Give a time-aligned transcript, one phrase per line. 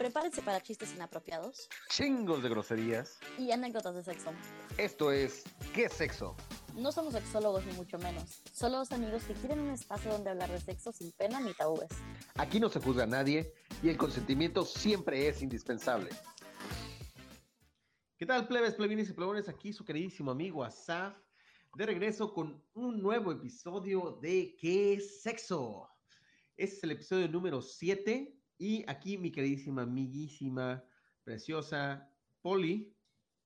[0.00, 3.18] Prepárense para chistes inapropiados chingos de groserías.
[3.36, 4.30] y anécdotas de sexo.
[4.78, 5.44] Esto es
[5.74, 6.34] ¿Qué sexo?
[6.74, 8.40] No somos sexólogos ni mucho menos.
[8.50, 11.90] Solo dos amigos que quieren un espacio donde hablar de sexo sin pena ni tabúes.
[12.36, 13.52] Aquí no se juzga a nadie
[13.82, 16.08] y el consentimiento siempre es indispensable.
[18.16, 19.50] ¿Qué tal, plebes, plebines y plebones?
[19.50, 21.14] Aquí su queridísimo amigo Asaf,
[21.74, 25.90] de regreso con un nuevo episodio de ¿Qué sexo?
[26.56, 30.84] Este es el episodio número 7 y aquí mi queridísima, amiguísima,
[31.24, 32.94] preciosa Poli.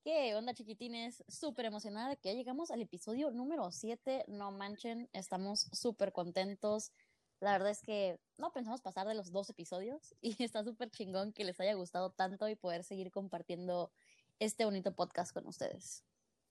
[0.03, 1.23] ¿Qué onda, chiquitines?
[1.29, 4.25] Súper emocionada que ya llegamos al episodio número 7.
[4.27, 6.91] No manchen, estamos súper contentos.
[7.39, 11.33] La verdad es que no pensamos pasar de los dos episodios y está súper chingón
[11.33, 13.93] que les haya gustado tanto y poder seguir compartiendo
[14.41, 16.05] este bonito podcast con ustedes.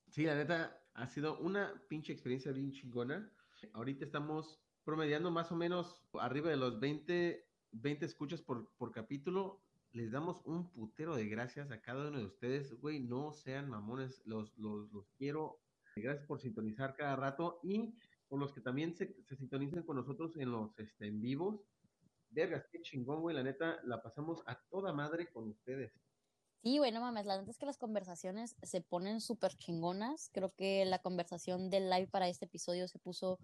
[0.09, 3.29] Sí, la neta, ha sido una pinche experiencia bien chingona.
[3.73, 9.61] Ahorita estamos promediando más o menos arriba de los 20, 20 escuchas por, por capítulo.
[9.91, 12.73] Les damos un putero de gracias a cada uno de ustedes.
[12.79, 15.59] Güey, no sean mamones, los, los, los quiero.
[15.95, 17.93] Gracias por sintonizar cada rato y
[18.27, 21.61] por los que también se, se sintonizan con nosotros en los este, en vivos.
[22.29, 23.35] Vergas, qué chingón, güey.
[23.35, 25.93] La neta, la pasamos a toda madre con ustedes.
[26.63, 30.29] Sí, bueno, mames, la verdad es que las conversaciones se ponen súper chingonas.
[30.31, 33.37] Creo que la conversación del live para este episodio se puso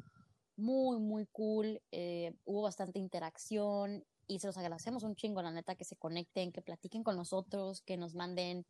[0.55, 1.81] muy, muy cool.
[1.91, 6.51] Eh, hubo bastante interacción y se los agradecemos un chingo, la neta, que se conecten,
[6.51, 8.65] que platiquen con nosotros, que nos manden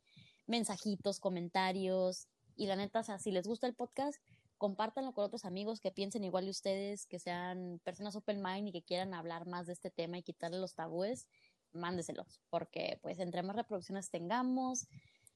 [0.47, 2.29] mensajitos, comentarios.
[2.55, 4.23] Y la neta, si les gusta el podcast,
[4.57, 8.71] compártanlo con otros amigos que piensen igual de ustedes, que sean personas open mind y
[8.71, 11.27] que quieran hablar más de este tema y quitarle los tabúes,
[11.73, 14.87] mándeselos, porque pues entre más reproducciones tengamos,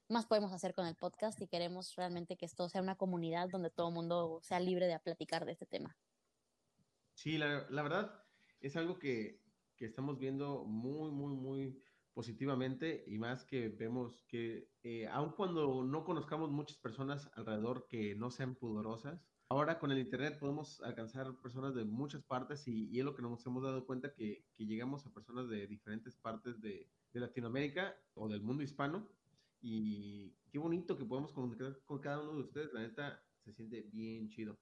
[0.08, 3.70] más podemos hacer con el podcast y queremos realmente que esto sea una comunidad donde
[3.70, 5.98] todo el mundo sea libre de platicar de este tema.
[7.14, 8.24] Sí, la verdad
[8.62, 9.43] es algo que,
[9.84, 11.78] que, estamos viendo muy, muy, muy
[12.14, 18.16] positivamente y más que vemos que eh, aun cuando no conozcamos muchas personas alrededor que
[18.16, 23.00] no sean pudorosas, ahora con el Internet podemos alcanzar personas de muchas partes y, y
[23.00, 26.62] es lo que nos hemos dado cuenta que, que llegamos a personas de diferentes partes
[26.62, 29.10] de, de, Latinoamérica o del mundo hispano
[29.62, 33.82] y qué bonito que podemos comunicar con cada uno de ustedes, la neta se siente
[33.92, 34.58] bien chido.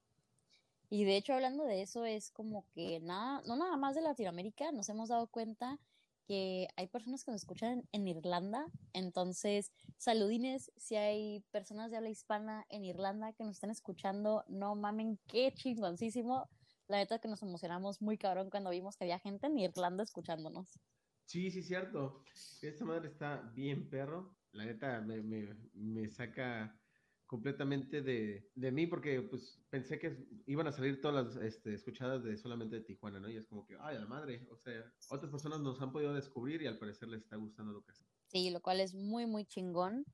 [0.92, 4.72] Y de hecho, hablando de eso, es como que nada, no nada más de Latinoamérica,
[4.72, 5.80] nos hemos dado cuenta
[6.26, 8.66] que hay personas que nos escuchan en, Irlanda.
[8.92, 14.44] Entonces, saludines si hay personas de habla hispana en Irlanda que nos están escuchando.
[14.48, 16.50] No mamen, qué chingoncísimo.
[16.88, 20.78] La neta que nos emocionamos muy cabrón cuando vimos que había gente en Irlanda escuchándonos.
[21.24, 22.22] Sí, sí, cierto.
[22.60, 24.36] Esta madre está bien perro.
[24.50, 26.78] La neta me, me, me saca
[27.32, 32.22] completamente de, de, mí porque pues pensé que iban a salir todas las este, escuchadas
[32.22, 33.30] de solamente de Tijuana, ¿no?
[33.30, 36.60] Y es como que, ay, la madre, o sea, otras personas nos han podido descubrir
[36.60, 38.06] y al parecer les está gustando lo que hacen.
[38.26, 40.04] Sí, lo cual es muy, muy chingón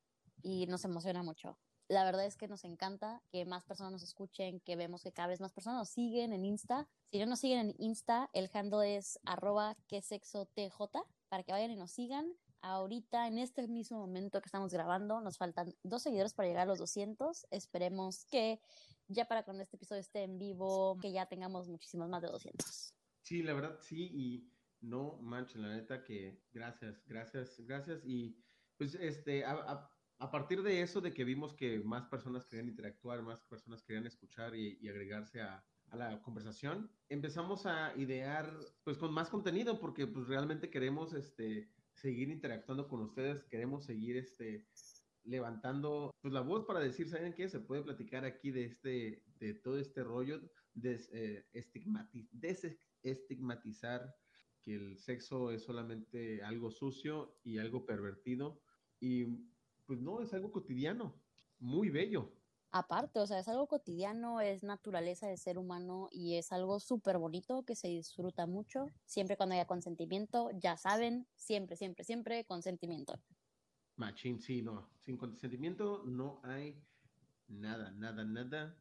[0.44, 1.58] y nos emociona mucho.
[1.88, 5.26] La verdad es que nos encanta que más personas nos escuchen, que vemos que cada
[5.26, 6.86] vez más personas nos siguen en Insta.
[7.10, 11.50] Si no nos siguen en Insta, el handle es arroba que sexo tj para que
[11.50, 16.02] vayan y nos sigan ahorita, en este mismo momento que estamos grabando, nos faltan dos
[16.02, 17.46] seguidores para llegar a los 200.
[17.50, 18.60] Esperemos que
[19.08, 22.94] ya para cuando este episodio esté en vivo, que ya tengamos muchísimos más de 200.
[23.22, 28.04] Sí, la verdad, sí, y no manchen, la neta que gracias, gracias, gracias.
[28.04, 28.42] Y
[28.76, 32.68] pues, este, a, a, a partir de eso, de que vimos que más personas querían
[32.68, 38.52] interactuar, más personas querían escuchar y, y agregarse a, a la conversación, empezamos a idear,
[38.84, 41.70] pues, con más contenido, porque, pues, realmente queremos, este,
[42.00, 44.66] seguir interactuando con ustedes, queremos seguir este
[45.24, 47.48] levantando pues la voz para decir, ¿saben qué?
[47.48, 50.40] Se puede platicar aquí de este, de todo este rollo,
[50.72, 54.14] des, eh, estigmatiz desestigmatizar
[54.62, 58.62] que el sexo es solamente algo sucio y algo pervertido
[59.00, 59.26] y
[59.86, 61.20] pues no, es algo cotidiano,
[61.58, 62.32] muy bello.
[62.70, 67.16] Aparte, o sea, es algo cotidiano, es naturaleza del ser humano y es algo súper
[67.16, 73.18] bonito que se disfruta mucho, siempre cuando haya consentimiento, ya saben, siempre, siempre, siempre consentimiento.
[73.96, 76.80] Machín, sí, no, sin consentimiento no hay
[77.48, 78.76] nada, nada, nada.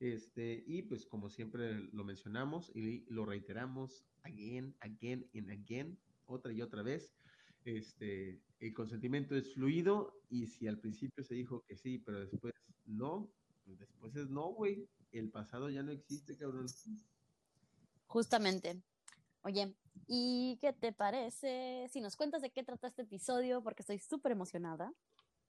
[0.00, 6.52] Este, y pues como siempre lo mencionamos y lo reiteramos again, again and again, otra
[6.52, 7.14] y otra vez,
[7.76, 12.54] este, el consentimiento es fluido y si al principio se dijo que sí, pero después
[12.86, 13.30] no,
[13.64, 14.88] pues después es no, güey.
[15.12, 16.66] El pasado ya no existe, cabrón.
[18.06, 18.82] Justamente.
[19.42, 19.74] Oye,
[20.06, 23.62] ¿y qué te parece si nos cuentas de qué trata este episodio?
[23.62, 24.92] Porque estoy súper emocionada.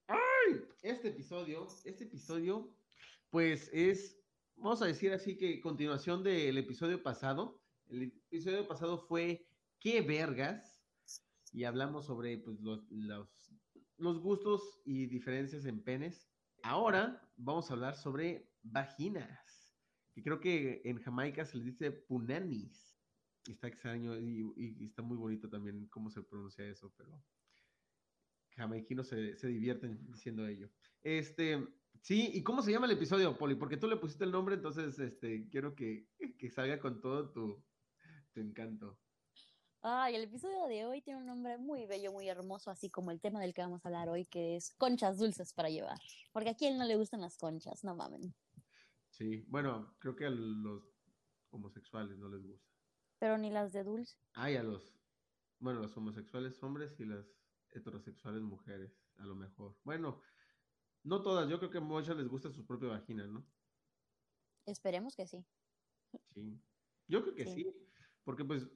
[0.07, 0.61] ¡Ay!
[0.81, 2.73] Este episodio, este episodio,
[3.29, 4.17] pues es,
[4.55, 7.61] vamos a decir así que continuación del episodio pasado.
[7.87, 9.45] El episodio pasado fue
[9.79, 10.78] ¿Qué vergas?
[11.53, 12.83] Y hablamos sobre pues, los,
[13.97, 16.29] los, gustos y diferencias en penes.
[16.63, 19.75] Ahora vamos a hablar sobre vaginas,
[20.13, 22.97] que creo que en Jamaica se les dice punanis.
[23.47, 27.23] Está extraño y, y está muy bonito también cómo se pronuncia eso, pero
[28.59, 30.69] jamaiquinos se, se divierten diciendo ello.
[31.01, 31.65] Este,
[32.01, 33.55] sí, ¿y cómo se llama el episodio, Poli?
[33.55, 36.07] Porque tú le pusiste el nombre, entonces este, quiero que,
[36.37, 37.63] que salga con todo tu,
[38.33, 38.99] tu encanto.
[39.81, 43.21] Ay, el episodio de hoy tiene un nombre muy bello, muy hermoso, así como el
[43.21, 45.97] tema del que vamos a hablar hoy, que es conchas dulces para llevar.
[46.33, 48.35] Porque a quién no le gustan las conchas, no mamen.
[49.09, 50.83] Sí, bueno, creo que a los
[51.51, 52.69] homosexuales no les gusta.
[53.19, 54.17] Pero ni las de dulce.
[54.33, 54.99] Ay, a los,
[55.59, 57.25] bueno, los homosexuales hombres y las
[57.69, 59.77] heterosexuales mujeres, a lo mejor.
[59.83, 60.21] Bueno,
[61.03, 63.49] no todas, yo creo que a muchas les gusta su propia vagina, ¿no?
[64.65, 65.45] Esperemos que sí.
[66.33, 66.61] Sí,
[67.07, 67.87] yo creo que sí, Sí.
[68.23, 68.67] porque pues,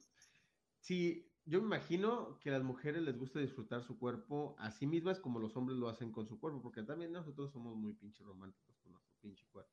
[0.84, 4.86] sí, yo me imagino que a las mujeres les gusta disfrutar su cuerpo a sí
[4.86, 8.22] mismas como los hombres lo hacen con su cuerpo, porque también nosotros somos muy pinche
[8.22, 9.72] románticos con nuestro pinche cuerpo.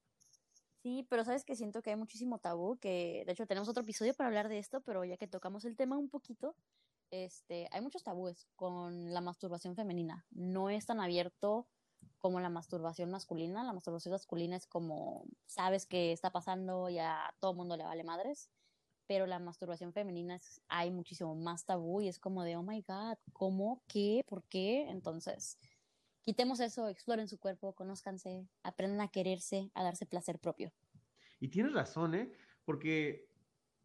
[0.82, 4.14] Sí, pero sabes que siento que hay muchísimo tabú, que de hecho tenemos otro episodio
[4.14, 6.56] para hablar de esto, pero ya que tocamos el tema un poquito,
[7.12, 10.26] este, hay muchos tabúes con la masturbación femenina.
[10.32, 11.68] No es tan abierto
[12.20, 13.64] como la masturbación masculina.
[13.66, 18.04] La masturbación masculina es como, sabes que está pasando y a todo mundo le vale
[18.04, 18.50] madres,
[19.08, 23.18] pero la masturbación femenina hay muchísimo más tabú y es como de, oh my god,
[23.34, 23.84] ¿cómo?
[23.88, 24.24] ¿Qué?
[24.28, 24.90] ¿Por qué?
[24.90, 25.58] Entonces,
[26.24, 30.72] quitemos eso, exploren su cuerpo, conózcanse, aprendan a quererse, a darse placer propio.
[31.40, 32.32] Y tienes razón, ¿eh?
[32.66, 33.28] Porque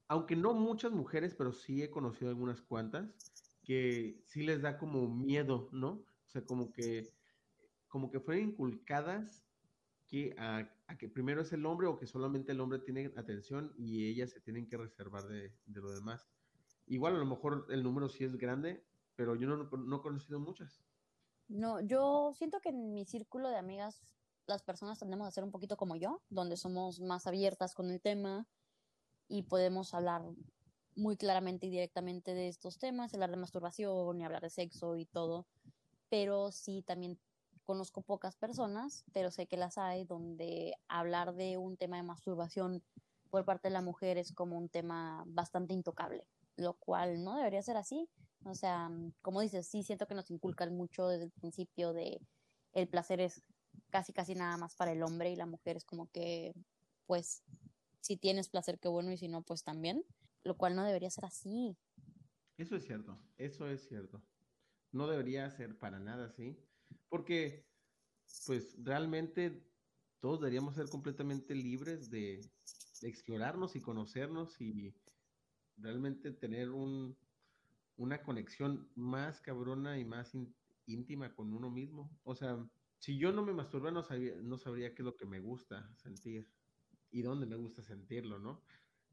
[0.09, 3.09] aunque no muchas mujeres, pero sí he conocido algunas cuantas,
[3.63, 5.89] que sí les da como miedo, ¿no?
[5.89, 7.13] O sea, como que,
[7.89, 9.46] como que fueron inculcadas
[10.07, 10.69] que a,
[10.99, 14.41] que primero es el hombre o que solamente el hombre tiene atención y ellas se
[14.41, 16.29] tienen que reservar de, de lo demás.
[16.87, 18.87] Igual a lo mejor el número sí es grande,
[19.17, 20.85] pero yo no, no he conocido muchas.
[21.49, 24.03] No, yo siento que en mi círculo de amigas
[24.47, 28.01] las personas tendemos a ser un poquito como yo, donde somos más abiertas con el
[28.01, 28.47] tema
[29.29, 30.23] y podemos hablar
[30.95, 35.05] muy claramente y directamente de estos temas, hablar de masturbación y hablar de sexo y
[35.05, 35.47] todo,
[36.09, 37.19] pero sí también
[37.67, 42.83] conozco pocas personas, pero sé que las hay donde hablar de un tema de masturbación
[43.29, 46.27] por parte de la mujer es como un tema bastante intocable,
[46.57, 48.09] lo cual no debería ser así.
[48.45, 48.91] O sea,
[49.21, 52.21] como dices, sí siento que nos inculcan mucho desde el principio de
[52.73, 53.43] el placer es
[53.91, 56.55] casi casi nada más para el hombre y la mujer es como que
[57.07, 57.43] pues
[58.01, 60.05] si tienes placer qué bueno y si no pues también,
[60.45, 61.77] lo cual no debería ser así.
[62.57, 64.23] Eso es cierto, eso es cierto.
[64.93, 66.66] No debería ser para nada así,
[67.09, 67.67] porque
[68.47, 69.63] pues realmente
[70.21, 72.41] todos deberíamos ser completamente libres de,
[73.03, 74.95] explorarnos y conocernos y
[75.77, 77.17] realmente tener un,
[77.97, 80.33] una conexión más cabrona y más
[80.87, 82.11] íntima con uno mismo.
[82.25, 82.59] O sea,
[82.99, 85.95] si yo no me masturba, no sabía, no sabría qué es lo que me gusta
[85.97, 86.51] sentir
[87.11, 88.63] y dónde me gusta sentirlo, ¿no?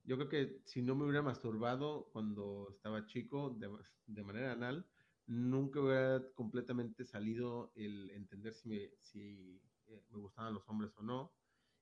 [0.05, 3.69] Yo creo que si no me hubiera masturbado cuando estaba chico de,
[4.07, 4.85] de manera anal,
[5.25, 11.03] nunca hubiera completamente salido el entender si me, si, eh, me gustaban los hombres o
[11.03, 11.33] no.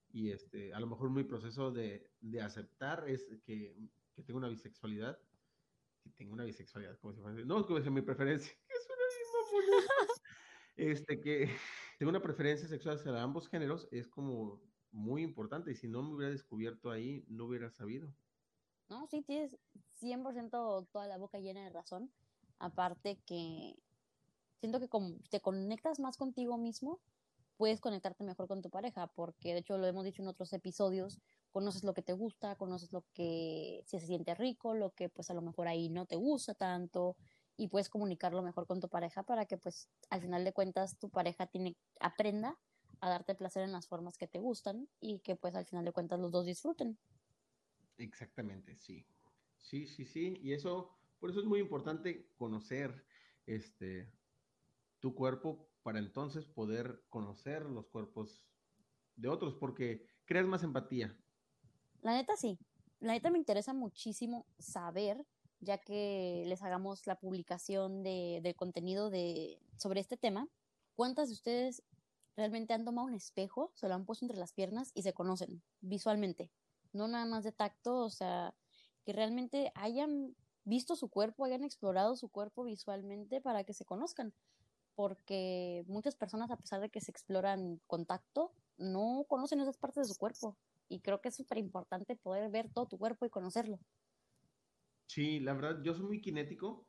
[0.09, 3.75] Y este, a lo mejor mi proceso de, de aceptar es que,
[4.13, 5.17] que tengo una bisexualidad
[6.01, 9.05] que tengo una bisexualidad, como si no, como si mi preferencia, que es una
[9.67, 10.13] misma
[10.75, 11.49] este, que
[11.99, 16.15] tengo una preferencia sexual hacia ambos géneros, es como muy importante, y si no me
[16.15, 18.13] hubiera descubierto ahí, no hubiera sabido.
[18.89, 19.57] No, sí, tienes
[20.01, 22.11] 100% toda la boca llena de razón.
[22.61, 23.75] Aparte que
[24.59, 26.99] siento que como te conectas más contigo mismo,
[27.57, 31.19] puedes conectarte mejor con tu pareja, porque de hecho lo hemos dicho en otros episodios,
[31.51, 35.31] conoces lo que te gusta, conoces lo que si se siente rico, lo que pues
[35.31, 37.17] a lo mejor ahí no te gusta tanto
[37.57, 41.09] y puedes comunicarlo mejor con tu pareja para que pues al final de cuentas tu
[41.09, 42.59] pareja tiene aprenda
[42.99, 45.91] a darte placer en las formas que te gustan y que pues al final de
[45.91, 46.99] cuentas los dos disfruten.
[47.97, 49.03] Exactamente, sí.
[49.57, 50.39] Sí, sí, sí.
[50.41, 50.91] Y eso,
[51.21, 53.05] por eso es muy importante conocer
[53.45, 54.11] este
[54.99, 58.45] tu cuerpo para entonces poder conocer los cuerpos
[59.15, 61.15] de otros, porque creas más empatía.
[62.01, 62.57] La neta sí.
[62.99, 65.25] La neta me interesa muchísimo saber,
[65.59, 70.47] ya que les hagamos la publicación de, contenido de, sobre este tema,
[70.95, 71.83] cuántas de ustedes
[72.35, 75.63] realmente han tomado un espejo, se lo han puesto entre las piernas y se conocen
[75.81, 76.51] visualmente.
[76.93, 78.55] No nada más de tacto, o sea,
[79.03, 84.33] que realmente hayan visto su cuerpo, hayan explorado su cuerpo visualmente para que se conozcan.
[84.95, 90.07] Porque muchas personas, a pesar de que se exploran con tacto, no conocen esas partes
[90.07, 90.57] de su cuerpo.
[90.89, 93.79] Y creo que es súper importante poder ver todo tu cuerpo y conocerlo.
[95.07, 96.85] Sí, la verdad, yo soy muy kinético,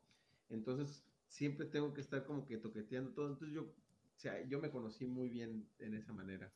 [0.49, 3.29] entonces siempre tengo que estar como que toqueteando todo.
[3.29, 6.51] Entonces yo, o sea, yo me conocí muy bien en esa manera.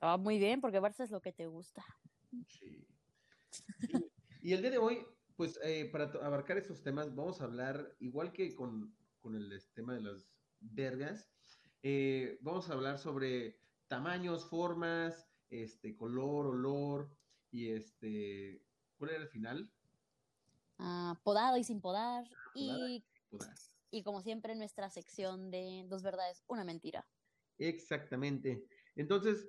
[0.00, 1.84] Ah, muy bien, porque Barça es lo que te gusta.
[2.48, 2.84] Sí.
[4.40, 5.06] Y, el día de hoy,
[5.36, 9.94] pues eh, para abarcar esos temas, vamos a hablar, igual que con, con el tema
[9.94, 10.28] de las
[10.60, 11.28] vergas,
[11.82, 13.58] eh, vamos a hablar sobre
[13.88, 17.10] tamaños, formas, este, color, olor
[17.50, 18.62] y este,
[18.96, 19.70] ¿cuál era el final?
[20.78, 22.24] Ah, podado y sin podar.
[22.54, 23.04] y,
[23.90, 27.06] y como siempre, nuestra sección de dos verdades, una mentira.
[27.58, 28.64] Exactamente.
[28.96, 29.48] Entonces,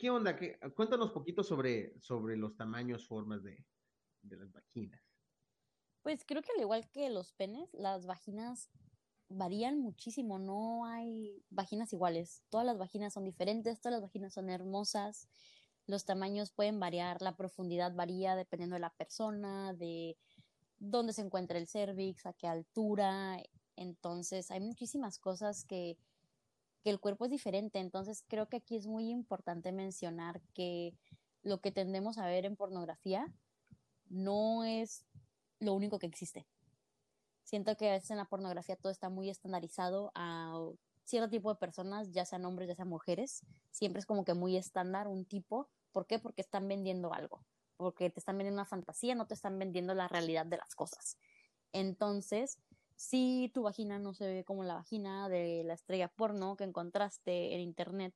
[0.00, 0.36] ¿qué onda?
[0.36, 3.64] ¿Qué, cuéntanos poquito sobre, sobre los tamaños, formas de,
[4.22, 5.00] de las vaginas.
[6.02, 8.70] Pues creo que al igual que los penes, las vaginas
[9.28, 12.42] varían muchísimo, no hay vaginas iguales.
[12.48, 15.28] Todas las vaginas son diferentes, todas las vaginas son hermosas.
[15.86, 20.16] Los tamaños pueden variar, la profundidad varía dependiendo de la persona, de
[20.78, 23.42] dónde se encuentra el cervix, a qué altura.
[23.76, 25.96] Entonces, hay muchísimas cosas que,
[26.82, 27.78] que el cuerpo es diferente.
[27.78, 30.94] Entonces, creo que aquí es muy importante mencionar que
[31.42, 33.32] lo que tendemos a ver en pornografía
[34.10, 35.06] no es
[35.58, 36.46] lo único que existe.
[37.44, 40.60] Siento que a veces en la pornografía todo está muy estandarizado a
[41.04, 43.40] cierto tipo de personas, ya sean hombres, ya sean mujeres.
[43.70, 45.70] Siempre es como que muy estándar un tipo.
[45.90, 46.18] ¿Por qué?
[46.18, 47.42] Porque están vendiendo algo
[47.80, 51.16] porque te están vendiendo una fantasía, no te están vendiendo la realidad de las cosas.
[51.72, 52.58] Entonces,
[52.94, 57.54] si tu vagina no se ve como la vagina de la estrella porno que encontraste
[57.54, 58.14] en internet,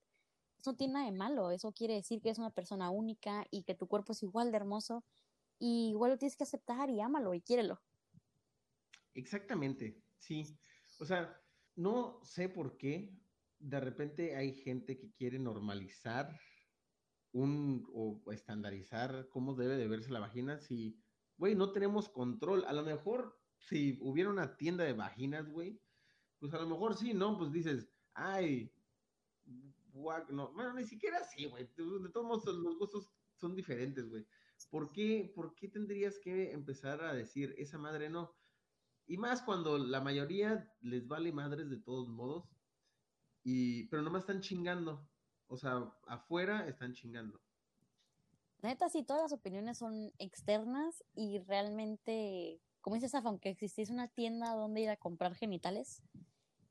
[0.58, 3.62] eso no tiene nada de malo, eso quiere decir que es una persona única y
[3.62, 5.02] que tu cuerpo es igual de hermoso
[5.58, 7.80] y igual lo tienes que aceptar y ámalo y quiérelo.
[9.14, 10.58] Exactamente, sí.
[10.98, 11.40] O sea,
[11.76, 13.16] no sé por qué
[13.58, 16.38] de repente hay gente que quiere normalizar
[17.32, 21.00] un, o estandarizar cómo debe de verse la vagina si,
[21.36, 22.64] güey, no tenemos control.
[22.66, 25.80] A lo mejor si hubiera una tienda de vaginas, güey,
[26.38, 27.38] pues a lo mejor sí, ¿no?
[27.38, 28.70] Pues dices, ay,
[30.30, 31.64] no, bueno, ni siquiera así, güey.
[31.64, 34.26] De todos modos, los gustos son diferentes, güey.
[34.70, 38.34] ¿Por qué, ¿Por qué tendrías que empezar a decir esa madre no?
[39.06, 42.48] Y más cuando la mayoría les vale madres de todos modos,
[43.42, 45.06] y, pero nomás están chingando.
[45.46, 47.40] O sea, afuera están chingando.
[48.62, 54.54] Neta, sí, todas las opiniones son externas y realmente, como dices, aunque existiese una tienda
[54.54, 56.02] donde ir a comprar genitales,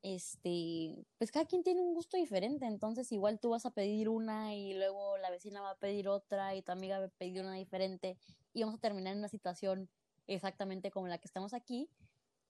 [0.03, 4.53] este, pues cada quien tiene un gusto diferente, entonces igual tú vas a pedir una
[4.53, 7.55] y luego la vecina va a pedir otra y tu amiga va a pedir una
[7.55, 8.17] diferente
[8.53, 9.89] y vamos a terminar en una situación
[10.27, 11.89] exactamente como la que estamos aquí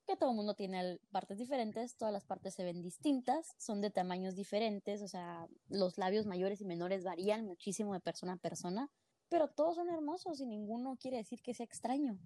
[0.06, 3.90] que todo el mundo tiene partes diferentes, todas las partes se ven distintas, son de
[3.90, 8.92] tamaños diferentes, o sea, los labios mayores y menores varían muchísimo de persona a persona,
[9.30, 12.20] pero todos son hermosos y ninguno quiere decir que sea extraño.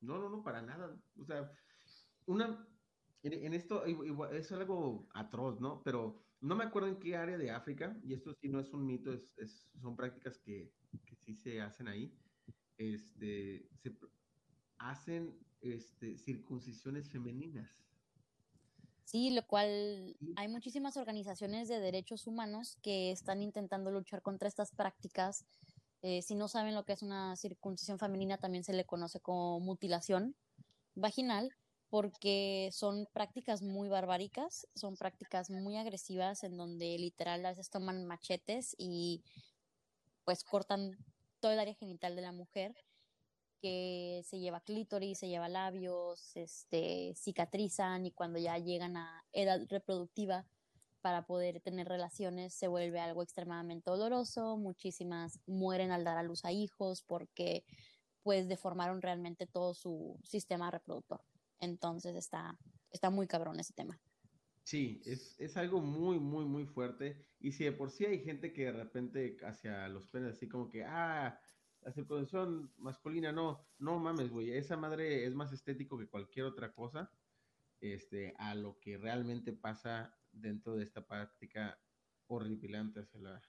[0.00, 0.96] No, no, no, para nada.
[1.20, 1.50] O sea,
[2.26, 2.68] una,
[3.22, 5.82] en, esto es algo atroz, ¿no?
[5.82, 8.86] Pero no me acuerdo en qué área de África, y esto sí no es un
[8.86, 10.72] mito, es, son prácticas que,
[11.04, 12.12] que sí se hacen ahí,
[12.78, 13.96] este, se
[14.78, 17.70] hacen este, circuncisiones femeninas.
[19.04, 24.72] Sí, lo cual hay muchísimas organizaciones de derechos humanos que están intentando luchar contra estas
[24.72, 25.46] prácticas.
[26.02, 29.60] Eh, si no saben lo que es una circuncisión femenina, también se le conoce como
[29.60, 30.34] mutilación
[30.96, 31.54] vaginal,
[31.88, 38.04] porque son prácticas muy barbáricas, son prácticas muy agresivas en donde literal a veces toman
[38.04, 39.22] machetes y
[40.24, 40.96] pues cortan
[41.40, 42.74] todo el área genital de la mujer
[43.60, 49.60] que se lleva clítoris, se lleva labios, este, cicatrizan y cuando ya llegan a edad
[49.68, 50.46] reproductiva
[51.00, 56.44] para poder tener relaciones se vuelve algo extremadamente doloroso, muchísimas mueren al dar a luz
[56.44, 57.64] a hijos porque
[58.22, 61.22] pues deformaron realmente todo su sistema reproductor.
[61.60, 62.58] Entonces está,
[62.90, 64.00] está muy cabrón ese tema.
[64.62, 67.24] Sí, es, es, algo muy, muy, muy fuerte.
[67.38, 70.68] Y si de por sí hay gente que de repente hacia los penes así como
[70.68, 71.38] que, ah,
[71.82, 76.72] la circuncisión masculina, no, no mames, güey, esa madre es más estético que cualquier otra
[76.74, 77.12] cosa,
[77.80, 81.78] este, a lo que realmente pasa dentro de esta práctica
[82.26, 83.42] horripilante hacia la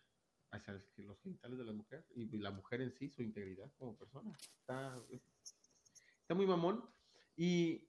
[0.51, 4.31] hacia los genitales de la mujer y la mujer en sí, su integridad como persona.
[4.59, 4.97] Está,
[6.21, 6.83] está muy mamón.
[7.35, 7.87] Y,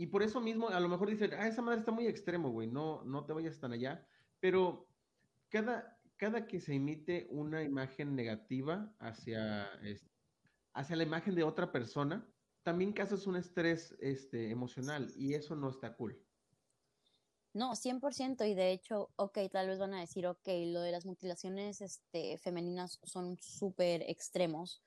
[0.00, 2.66] y por eso mismo, a lo mejor dicen, ah, esa madre está muy extremo, güey,
[2.66, 4.02] no, no te vayas tan allá.
[4.40, 4.88] Pero
[5.50, 9.68] cada, cada que se emite una imagen negativa hacia,
[10.72, 12.26] hacia la imagen de otra persona,
[12.62, 16.18] también causas un estrés este, emocional y eso no está cool.
[17.52, 21.04] No, 100% y de hecho, ok, tal vez van a decir, ok, lo de las
[21.04, 24.80] mutilaciones este, femeninas son súper extremos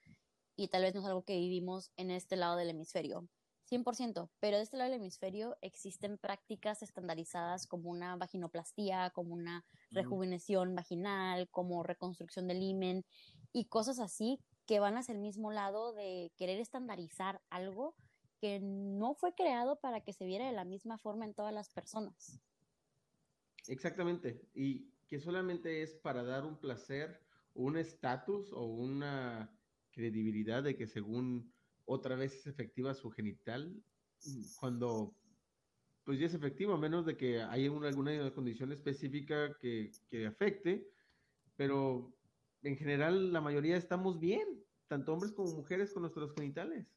[0.56, 3.30] y tal vez no es algo que vivimos en este lado del hemisferio.
[3.74, 9.66] 100%, pero de este lado del hemisferio existen prácticas estandarizadas como una vaginoplastía, como una
[9.92, 13.06] rejuveneción vaginal, como reconstrucción del himen
[13.52, 17.96] y cosas así que van hacia el mismo lado de querer estandarizar algo
[18.40, 21.70] que no fue creado para que se viera de la misma forma en todas las
[21.70, 22.40] personas.
[23.68, 27.22] Exactamente, y que solamente es para dar un placer,
[27.54, 29.58] un estatus o una
[29.92, 31.54] credibilidad de que según
[31.86, 33.74] otra vez es efectiva su genital,
[34.60, 35.16] cuando
[36.04, 40.28] pues ya es efectivo, a menos de que haya una, alguna condición específica que, que
[40.28, 40.90] afecte,
[41.56, 42.14] pero
[42.62, 46.88] en general la mayoría estamos bien, tanto hombres como mujeres con nuestros genitales.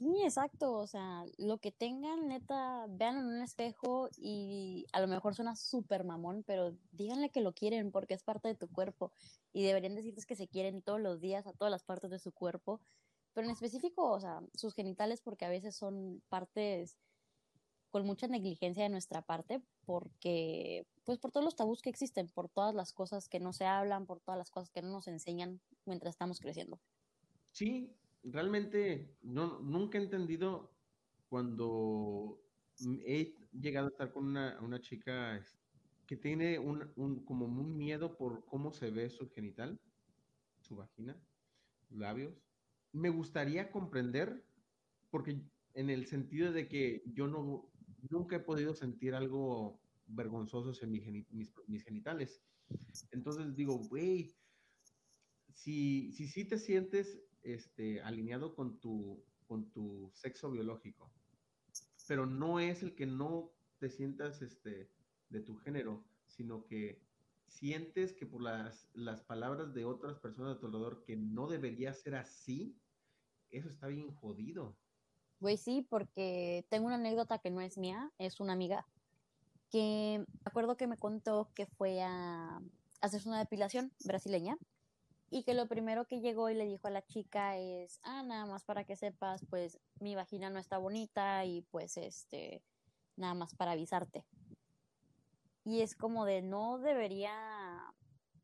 [0.00, 5.06] Sí, exacto, o sea, lo que tengan, neta, vean en un espejo y a lo
[5.06, 9.12] mejor suena súper mamón, pero díganle que lo quieren porque es parte de tu cuerpo
[9.52, 12.32] y deberían decirles que se quieren todos los días a todas las partes de su
[12.32, 12.80] cuerpo,
[13.32, 16.98] pero en específico, o sea, sus genitales porque a veces son partes
[17.90, 22.48] con mucha negligencia de nuestra parte porque, pues por todos los tabús que existen, por
[22.48, 25.60] todas las cosas que no se hablan, por todas las cosas que no nos enseñan
[25.86, 26.80] mientras estamos creciendo.
[27.52, 30.70] Sí, realmente no, nunca he entendido
[31.28, 32.40] cuando
[33.04, 35.44] he llegado a estar con una, una chica
[36.06, 39.78] que tiene un, un, como un miedo por cómo se ve su genital,
[40.60, 41.16] su vagina,
[41.90, 42.49] labios.
[42.92, 44.44] Me gustaría comprender,
[45.10, 45.40] porque
[45.74, 47.70] en el sentido de que yo no,
[48.08, 52.42] nunca he podido sentir algo vergonzoso en mis, genitales.
[53.10, 54.34] Entonces digo, güey,
[55.52, 61.10] si, si sí te sientes este, alineado con tu, con tu sexo biológico,
[62.06, 64.90] pero no es el que no te sientas este,
[65.28, 67.00] de tu género, sino que
[67.50, 71.92] sientes que por las, las palabras de otras personas a tu alrededor que no debería
[71.92, 72.80] ser así,
[73.50, 74.78] eso está bien jodido.
[75.40, 78.86] Güey, sí, porque tengo una anécdota que no es mía, es una amiga
[79.70, 82.60] que me acuerdo que me contó que fue a
[83.00, 84.56] hacerse una depilación brasileña
[85.30, 88.46] y que lo primero que llegó y le dijo a la chica es, ah, nada
[88.46, 92.62] más para que sepas, pues mi vagina no está bonita y pues este,
[93.16, 94.24] nada más para avisarte.
[95.70, 97.32] Y es como de no debería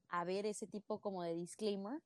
[0.08, 2.00] haber ese tipo como de disclaimer,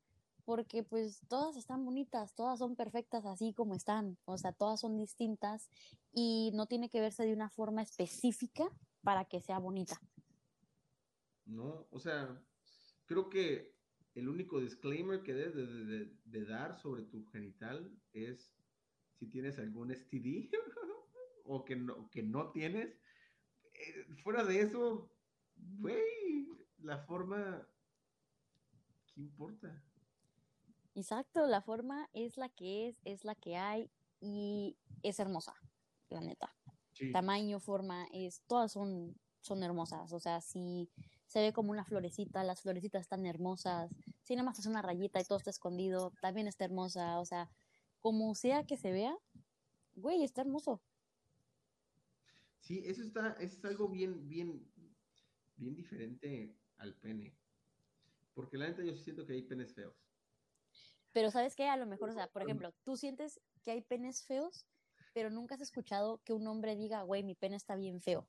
[0.46, 4.96] porque pues todas están bonitas, todas son perfectas así como están, o sea, todas son
[4.96, 5.68] distintas
[6.10, 8.66] y no tiene que verse de una forma específica
[9.02, 10.00] para que sea bonita.
[11.44, 12.42] No, o sea,
[13.04, 13.74] creo que
[14.14, 15.54] el único disclaimer que debes
[16.24, 18.54] de, dar sobre tu genital es
[19.18, 20.50] si tienes algún STD
[21.44, 22.98] o que no, que no tienes.
[23.80, 25.10] Eh, fuera de eso,
[25.78, 26.46] güey,
[26.82, 27.66] la forma,
[29.06, 29.82] ¿qué importa?
[30.94, 33.90] Exacto, la forma es la que es, es la que hay
[34.20, 35.54] y es hermosa,
[36.08, 36.54] la neta.
[37.12, 40.12] Tamaño, forma, es, todas son, son hermosas.
[40.12, 40.90] O sea, si
[41.26, 43.90] se ve como una florecita, las florecitas están hermosas,
[44.22, 47.50] si nada más es una rayita y todo está escondido, también está hermosa, o sea,
[48.00, 49.16] como sea que se vea,
[49.94, 50.82] güey, está hermoso.
[52.60, 54.64] Sí, eso está, es algo bien, bien,
[55.56, 57.36] bien diferente al pene.
[58.34, 59.96] Porque la neta yo siento que hay penes feos.
[61.12, 64.24] Pero sabes qué, a lo mejor, o sea, por ejemplo, tú sientes que hay penes
[64.24, 64.66] feos,
[65.12, 68.28] pero nunca has escuchado que un hombre diga, güey, mi pene está bien feo.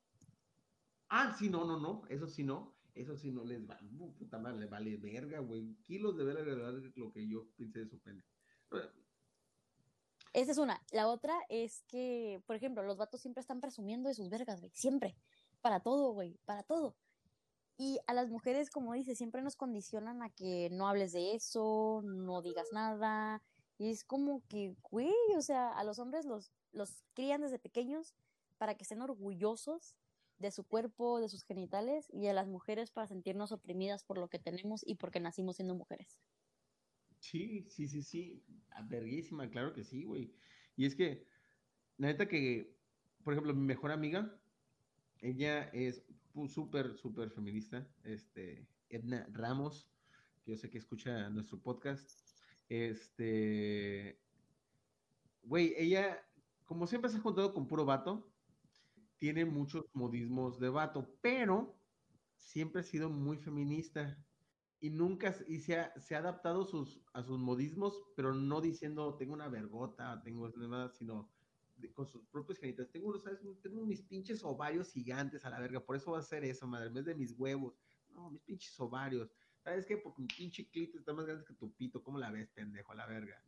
[1.08, 2.74] Ah, sí, no, no, no, eso sí no.
[2.94, 5.74] Eso sí no les vale, puta madre, le vale verga, güey.
[5.86, 8.22] Kilos de verga lo que yo pensé de su pene.
[10.32, 10.82] Esa es una.
[10.92, 14.72] La otra es que, por ejemplo, los vatos siempre están presumiendo de sus vergas, güey.
[14.74, 15.16] Siempre.
[15.60, 16.38] Para todo, güey.
[16.44, 16.96] Para todo.
[17.76, 22.00] Y a las mujeres, como dice, siempre nos condicionan a que no hables de eso,
[22.04, 23.42] no digas nada.
[23.78, 28.14] Y es como que, güey, o sea, a los hombres los, los crían desde pequeños
[28.56, 29.96] para que estén orgullosos
[30.38, 34.28] de su cuerpo, de sus genitales, y a las mujeres para sentirnos oprimidas por lo
[34.28, 36.20] que tenemos y porque nacimos siendo mujeres.
[37.22, 40.34] Sí, sí, sí, sí, ah, verguísima, claro que sí, güey.
[40.76, 41.24] Y es que,
[41.96, 42.76] la neta que,
[43.22, 44.36] por ejemplo, mi mejor amiga,
[45.20, 46.04] ella es
[46.48, 49.88] súper, súper feminista, este, Edna Ramos,
[50.42, 52.10] que yo sé que escucha nuestro podcast,
[52.68, 54.20] este,
[55.44, 56.26] güey, ella,
[56.64, 58.28] como siempre se ha juntado con puro vato,
[59.18, 61.78] tiene muchos modismos de vato, pero
[62.34, 64.18] siempre ha sido muy feminista
[64.82, 69.14] y nunca y se ha, se ha adaptado sus, a sus modismos, pero no diciendo
[69.14, 71.30] tengo una vergota, tengo nada, sino
[71.94, 72.90] con sus propios genitales.
[72.90, 73.38] Tengo, ¿sabes?
[73.62, 76.88] tengo mis pinches ovarios gigantes a la verga, por eso va a ser eso, madre,
[76.88, 77.78] en vez de mis huevos.
[78.10, 79.30] No, mis pinches ovarios.
[79.62, 79.96] ¿Sabes qué?
[79.96, 82.02] Porque mi pinche clítoris está más grande que tu pito.
[82.02, 83.40] ¿Cómo la ves, pendejo, a la verga?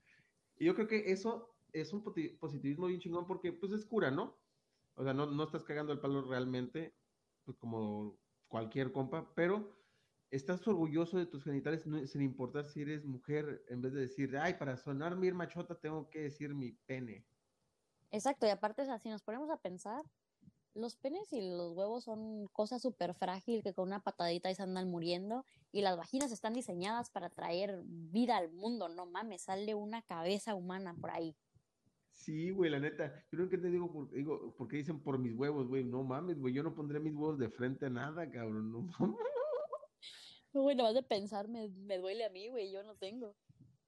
[0.56, 2.04] Y yo creo que eso es un
[2.38, 4.38] positivismo bien chingón porque pues es cura, ¿no?
[4.94, 6.94] O sea, no, no estás cagando el palo realmente,
[7.42, 8.16] pues como
[8.46, 9.83] cualquier compa, pero
[10.34, 14.54] estás orgulloso de tus genitales sin importar si eres mujer, en vez de decir, ay,
[14.54, 17.24] para sonar mi machota tengo que decir mi pene.
[18.10, 20.04] Exacto, y aparte, o sea, si nos ponemos a pensar,
[20.74, 24.62] los penes y los huevos son cosas súper frágil que con una patadita ahí se
[24.62, 29.74] andan muriendo y las vaginas están diseñadas para traer vida al mundo, no mames, sale
[29.76, 31.36] una cabeza humana por ahí.
[32.10, 33.24] Sí, güey, la neta.
[33.30, 35.82] Yo creo que te digo, por, digo, porque dicen por mis huevos, güey.
[35.82, 36.54] No mames, güey.
[36.54, 38.70] Yo no pondré mis huevos de frente a nada, cabrón.
[38.70, 39.33] No mames.
[40.54, 42.70] No, güey, vas de pensar, me, me duele a mí, güey.
[42.72, 43.36] Yo no tengo.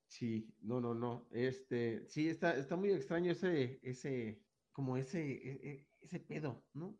[0.08, 1.28] Sí, no, no, no.
[1.30, 6.98] Este, sí, está, está muy extraño ese, ese, como ese, e, e, ese pedo, ¿no?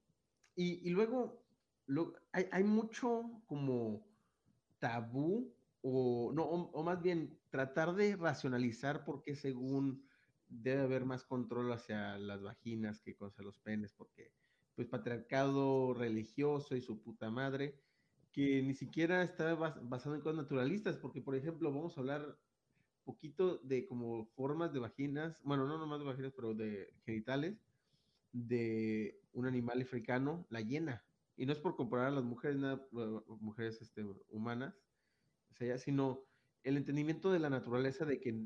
[0.55, 1.45] Y, y luego,
[1.87, 4.09] lo, hay, hay mucho como
[4.79, 5.53] tabú,
[5.83, 10.09] o no, o, más bien tratar de racionalizar porque según
[10.49, 14.33] debe haber más control hacia las vaginas que hacia los penes, porque
[14.75, 17.81] pues patriarcado religioso y su puta madre,
[18.37, 22.39] que ni siquiera está basado en cosas naturalistas, porque por ejemplo vamos a hablar
[23.03, 27.65] poquito de como formas de vaginas, bueno, no nomás de vaginas, pero de genitales,
[28.33, 31.03] de un animal africano, la hiena.
[31.39, 32.59] Y no es por comparar a las mujeres,
[33.41, 34.75] mujeres este, humanas,
[35.51, 36.23] o sea, sino
[36.63, 38.39] el entendimiento de la naturaleza de que,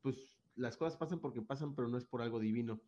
[0.00, 2.80] pues, las cosas pasan porque pasan, pero no es por algo divino.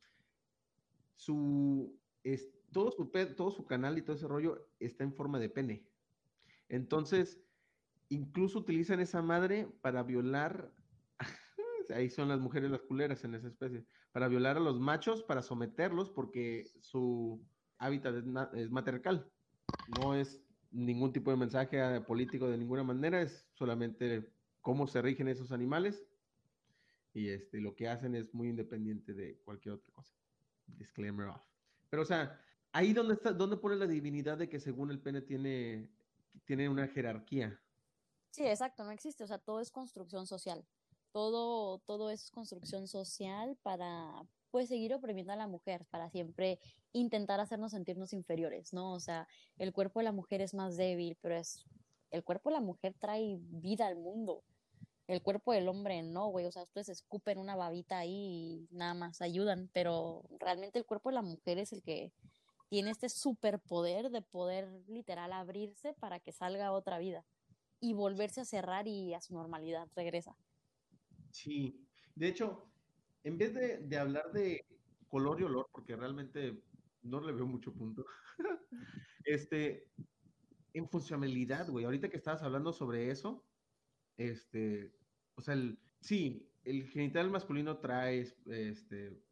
[1.14, 5.50] Su, es, todo, su todo su canal y todo ese rollo está en forma de
[5.50, 5.84] pene.
[6.68, 7.40] Entonces,
[8.08, 10.72] incluso utilizan esa madre para violar,
[11.94, 15.42] ahí son las mujeres las culeras en esa especie, para violar a los machos, para
[15.42, 17.44] someterlos, porque su
[17.78, 18.70] hábitat es, es.
[19.98, 25.28] No es ningún tipo de mensaje político de ninguna manera, es solamente cómo se rigen
[25.28, 26.04] esos animales
[27.14, 30.14] y este, lo que hacen es muy independiente de cualquier otra cosa.
[30.66, 31.42] Disclaimer off.
[31.90, 32.40] Pero, o sea,
[32.72, 35.90] ahí donde está, donde pone la divinidad de que según el pene tiene,
[36.44, 37.60] tiene una jerarquía.
[38.30, 40.64] Sí, exacto, no existe, o sea, todo es construcción social.
[41.12, 46.60] Todo, todo es construcción social para, pues, seguir oprimiendo a la mujer, para siempre
[46.92, 48.92] intentar hacernos sentirnos inferiores, ¿no?
[48.92, 49.26] O sea,
[49.58, 51.64] el cuerpo de la mujer es más débil, pero es,
[52.10, 54.42] el cuerpo de la mujer trae vida al mundo
[55.08, 58.92] el cuerpo del hombre no, güey, o sea, ustedes escupen una babita ahí y nada
[58.92, 62.12] más ayudan, pero realmente el cuerpo de la mujer es el que
[62.68, 67.24] tiene este superpoder de poder literal abrirse para que salga otra vida
[67.80, 70.36] y volverse a cerrar y a su normalidad regresa.
[71.30, 72.70] Sí, de hecho,
[73.24, 74.64] en vez de, de hablar de
[75.08, 76.62] color y olor, porque realmente
[77.02, 78.04] no le veo mucho punto,
[79.24, 79.88] este,
[80.74, 83.44] en funcionalidad, güey, ahorita que estabas hablando sobre eso,
[84.16, 84.92] este,
[85.34, 89.22] o sea, el, sí, el genital masculino trae, este,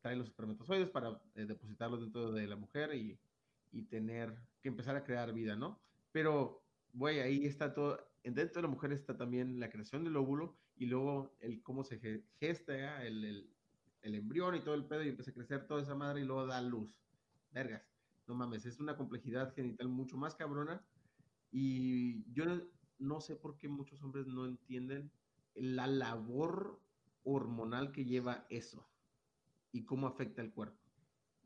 [0.00, 3.18] trae los espermatozoides para eh, depositarlos dentro de la mujer y,
[3.72, 5.80] y, tener que empezar a crear vida, ¿no?
[6.12, 10.56] Pero, güey, ahí está todo, dentro de la mujer está también la creación del óvulo
[10.76, 12.00] y luego el cómo se
[12.38, 13.50] gesta el, el,
[14.02, 16.46] el embrión y todo el pedo y empieza a crecer toda esa madre y luego
[16.46, 16.90] da luz.
[17.52, 17.82] Vergas,
[18.26, 20.82] no mames, es una complejidad genital mucho más cabrona
[21.50, 22.44] y yo
[22.98, 25.10] no sé por qué muchos hombres no entienden
[25.54, 26.80] la labor
[27.24, 28.89] hormonal que lleva eso
[29.72, 30.78] y cómo afecta el cuerpo.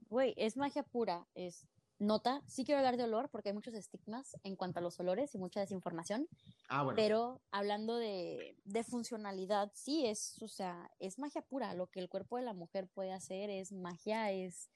[0.09, 1.67] Güey, es magia pura, es
[1.99, 5.35] nota, sí quiero hablar de olor porque hay muchos estigmas en cuanto a los olores
[5.35, 6.29] y mucha desinformación.
[6.69, 6.97] Ah, bueno.
[6.97, 11.75] Pero hablando de, de, funcionalidad, sí es, o sea, es magia pura.
[11.75, 14.71] Lo que el cuerpo de la mujer puede hacer es magia, es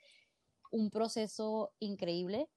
[0.71, 2.49] un proceso increíble.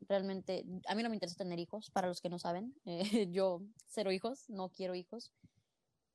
[0.00, 2.74] Realmente, a mí no me interesa tener hijos, para los que no saben.
[2.84, 5.32] Eh, yo, cero hijos, no quiero hijos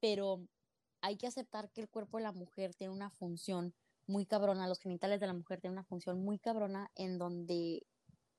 [0.03, 0.45] pero
[0.99, 3.73] hay que aceptar que el cuerpo de la mujer tiene una función
[4.07, 7.85] muy cabrona, los genitales de la mujer tienen una función muy cabrona en donde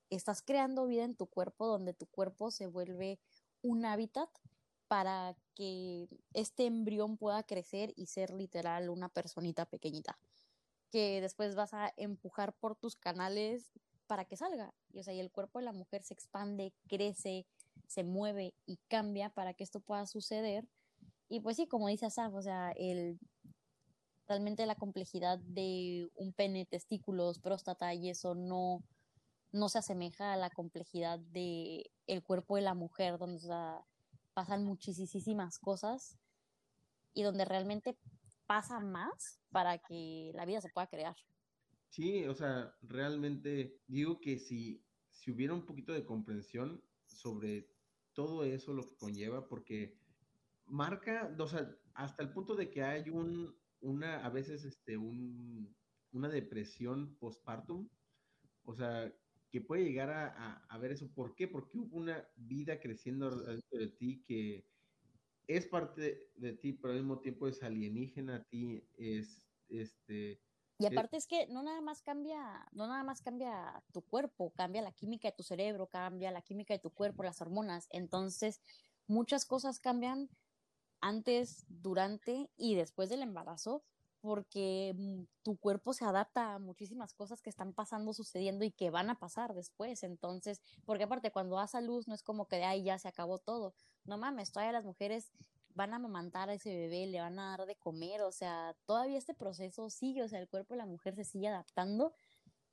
[0.09, 3.19] estás creando vida en tu cuerpo, donde tu cuerpo se vuelve
[3.61, 4.29] un hábitat
[4.87, 10.19] para que este embrión pueda crecer y ser literal una personita pequeñita,
[10.91, 13.71] que después vas a empujar por tus canales
[14.05, 14.73] para que salga.
[14.93, 17.47] Y, o sea, y el cuerpo de la mujer se expande, crece,
[17.87, 20.67] se mueve y cambia para que esto pueda suceder
[21.27, 23.19] y pues sí, como dice Asaf, o sea, el,
[24.27, 28.83] realmente la complejidad de un pene, testículos, próstata y eso no,
[29.51, 33.39] no se asemeja a la complejidad de el cuerpo de la mujer, donde
[34.33, 36.17] pasan muchísimas cosas
[37.13, 37.97] y donde realmente
[38.45, 41.15] pasa más para que la vida se pueda crear.
[41.89, 47.69] Sí, o sea, realmente digo que si, si hubiera un poquito de comprensión sobre
[48.13, 49.97] todo eso lo que conlleva, porque
[50.65, 55.75] marca, o sea, hasta el punto de que hay un, una, a veces, este, un,
[56.11, 57.87] una depresión postpartum,
[58.63, 59.13] o sea,
[59.51, 61.07] que puede llegar a, a, ver eso.
[61.13, 61.47] ¿Por qué?
[61.47, 64.65] Porque hubo una vida creciendo dentro de ti que
[65.47, 70.41] es parte de, ti, pero al mismo tiempo es alienígena a ti, es, este...
[70.77, 74.81] Y aparte es que no nada más cambia, no nada más cambia tu cuerpo, cambia
[74.81, 77.87] la química de tu cerebro, cambia la química de tu cuerpo, las hormonas.
[77.91, 78.59] Entonces,
[79.07, 80.29] muchas cosas cambian
[81.05, 83.83] antes, durante y después del embarazo,
[84.21, 88.89] porque mm, tu cuerpo se adapta a muchísimas cosas que están pasando, sucediendo y que
[88.89, 90.01] van a pasar después.
[90.01, 93.07] Entonces, porque aparte, cuando das a luz, no es como que de ahí ya se
[93.07, 93.75] acabó todo.
[94.03, 95.31] No mames, todavía las mujeres
[95.75, 99.17] van a amamantar a ese bebé, le van a dar de comer, o sea, todavía
[99.17, 102.13] este proceso sigue, o sea, el cuerpo de la mujer se sigue adaptando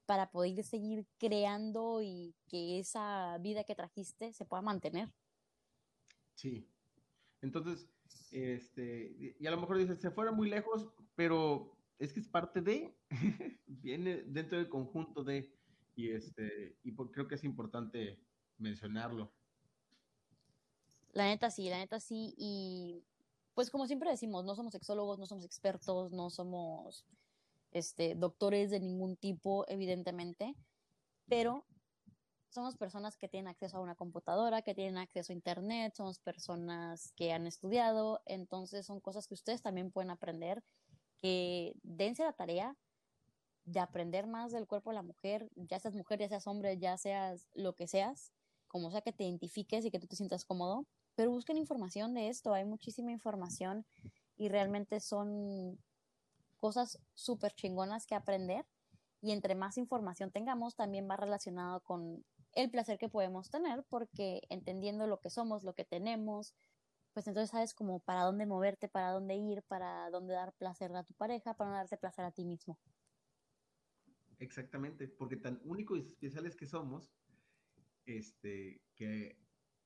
[0.06, 5.12] para poder seguir creando y que esa vida que trajiste se pueda mantener.
[6.34, 6.66] Sí.
[7.42, 7.88] Entonces,
[8.30, 12.60] este, y a lo mejor dices, se fuera muy lejos, pero es que es parte
[12.60, 12.94] de,
[13.66, 15.52] viene dentro del conjunto de,
[15.94, 18.18] y este, y creo que es importante
[18.58, 19.32] mencionarlo.
[21.12, 23.04] La neta sí, la neta sí, y
[23.54, 27.06] pues como siempre decimos, no somos sexólogos, no somos expertos, no somos
[27.70, 30.54] este, doctores de ningún tipo, evidentemente,
[31.28, 31.66] pero
[32.52, 37.12] somos personas que tienen acceso a una computadora, que tienen acceso a internet, somos personas
[37.16, 40.62] que han estudiado, entonces son cosas que ustedes también pueden aprender,
[41.20, 42.76] que dense la tarea
[43.64, 46.98] de aprender más del cuerpo de la mujer, ya seas mujer, ya seas hombre, ya
[46.98, 48.32] seas lo que seas,
[48.68, 52.28] como sea que te identifiques y que tú te sientas cómodo, pero busquen información de
[52.28, 53.86] esto, hay muchísima información
[54.36, 55.78] y realmente son
[56.60, 58.66] cosas súper chingonas que aprender
[59.22, 64.42] y entre más información tengamos también va relacionado con el placer que podemos tener, porque
[64.48, 66.54] entendiendo lo que somos, lo que tenemos,
[67.12, 71.04] pues entonces sabes como para dónde moverte, para dónde ir, para dónde dar placer a
[71.04, 72.78] tu pareja, para no darte placer a ti mismo.
[74.38, 77.14] Exactamente, porque tan únicos y especiales que somos,
[78.06, 79.36] este, que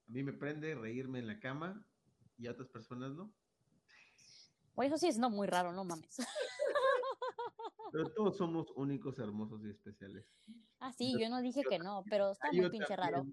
[0.09, 1.87] a mí me prende reírme en la cama
[2.39, 3.35] y a otras personas no.
[4.75, 6.17] Pues eso sí es no muy raro, no mames.
[7.93, 10.27] Pero todos somos únicos, hermosos y especiales.
[10.81, 13.27] Ah, sí, yo no dije que no, pero está muy pinche raro.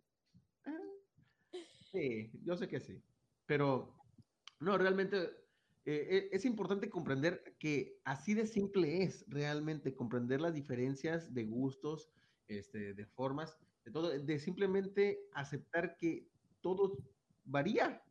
[0.65, 0.77] Ah,
[1.91, 3.01] sí, yo sé que sí.
[3.45, 3.95] Pero,
[4.59, 5.17] no, realmente
[5.85, 11.43] eh, eh, es importante comprender que así de simple es realmente comprender las diferencias de
[11.43, 12.09] gustos,
[12.47, 16.27] este, de formas, de todo, de simplemente aceptar que
[16.61, 16.97] todo
[17.43, 18.01] varía.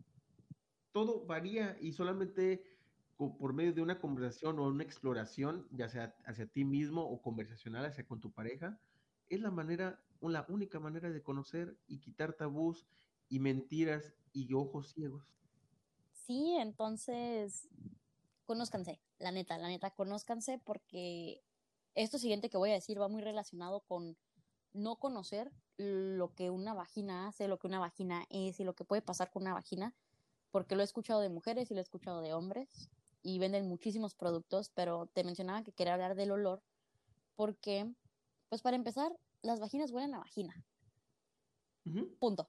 [0.92, 2.71] Todo varía y solamente
[3.16, 7.84] por medio de una conversación o una exploración, ya sea hacia ti mismo o conversacional
[7.84, 8.80] hacia con tu pareja,
[9.28, 12.86] es la manera, la única manera de conocer y quitar tabús
[13.28, 15.24] y mentiras y ojos ciegos.
[16.12, 17.68] Sí, entonces,
[18.44, 21.42] conózcanse, la neta, la neta, conózcanse porque
[21.94, 24.16] esto siguiente que voy a decir va muy relacionado con
[24.72, 28.84] no conocer lo que una vagina hace, lo que una vagina es y lo que
[28.84, 29.94] puede pasar con una vagina,
[30.50, 32.90] porque lo he escuchado de mujeres y lo he escuchado de hombres
[33.22, 36.62] y venden muchísimos productos, pero te mencionaba que quería hablar del olor
[37.34, 37.90] porque,
[38.48, 40.64] pues para empezar, las vaginas huelen a vagina.
[42.18, 42.48] Punto.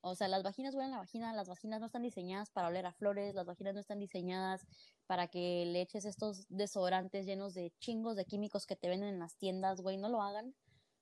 [0.00, 2.92] O sea, las vaginas huelen a vagina, las vaginas no están diseñadas para oler a
[2.92, 4.66] flores, las vaginas no están diseñadas
[5.06, 9.18] para que le eches estos desodorantes llenos de chingos de químicos que te venden en
[9.18, 10.54] las tiendas, güey, no lo hagan,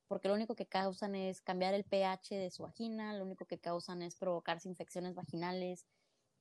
[0.06, 3.58] porque lo único que causan es cambiar el pH de su vagina, lo único que
[3.58, 5.86] causan es provocarse infecciones vaginales,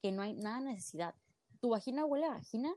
[0.01, 1.15] que no hay nada necesidad
[1.63, 2.75] tu vagina huele a vagina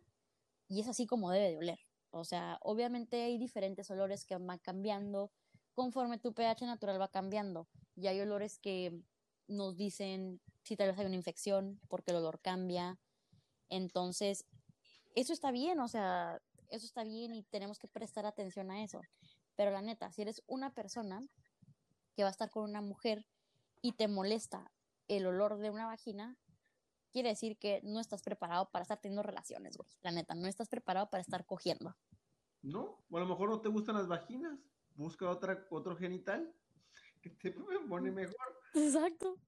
[0.68, 1.80] y es así como debe de oler.
[2.10, 5.32] O sea, obviamente hay diferentes olores que van cambiando
[5.74, 7.66] conforme tu pH natural va cambiando.
[7.96, 8.96] Y hay olores que
[9.48, 12.96] nos dicen si tal vez hay una infección porque el olor cambia.
[13.70, 14.46] Entonces,
[15.16, 19.00] eso está bien, o sea, eso está bien y tenemos que prestar atención a eso.
[19.56, 21.26] Pero la neta, si eres una persona
[22.14, 23.26] que va a estar con una mujer
[23.82, 24.70] y te molesta
[25.08, 26.36] el olor de una vagina,
[27.12, 29.88] quiere decir que no estás preparado para estar teniendo relaciones, güey.
[30.02, 31.96] La neta, no estás preparado para estar cogiendo.
[32.62, 34.58] No, o a lo mejor no te gustan las vaginas.
[34.94, 36.54] Busca otra, otro genital
[37.20, 37.50] que te
[37.88, 38.60] pone mejor.
[38.74, 39.40] Exacto.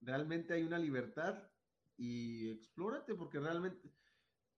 [0.00, 1.50] Realmente hay una libertad
[1.96, 3.90] y explórate porque realmente,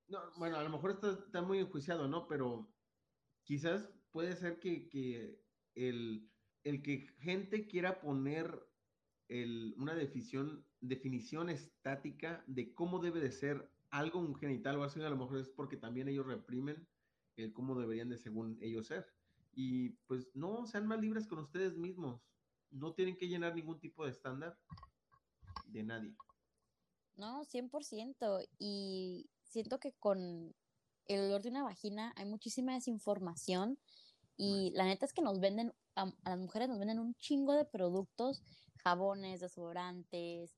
[0.09, 2.27] no, bueno, a lo mejor está, está muy enjuiciado, ¿no?
[2.27, 2.73] Pero
[3.45, 5.41] quizás puede ser que, que
[5.75, 6.31] el,
[6.65, 8.67] el que gente quiera poner
[9.77, 15.09] una definición, definición estática de cómo debe de ser algo un genital o así, a
[15.09, 16.87] lo mejor es porque también ellos reprimen
[17.37, 19.07] el cómo deberían de según ellos ser.
[19.55, 22.21] Y pues no, sean más libres con ustedes mismos.
[22.71, 24.59] No tienen que llenar ningún tipo de estándar
[25.67, 26.17] de nadie.
[27.17, 28.49] No, 100%.
[28.59, 30.55] Y siento que con
[31.07, 33.79] el olor de una vagina, hay muchísima desinformación
[34.37, 37.65] y la neta es que nos venden, a, las mujeres nos venden un chingo de
[37.65, 38.43] productos,
[38.77, 40.57] jabones, desodorantes,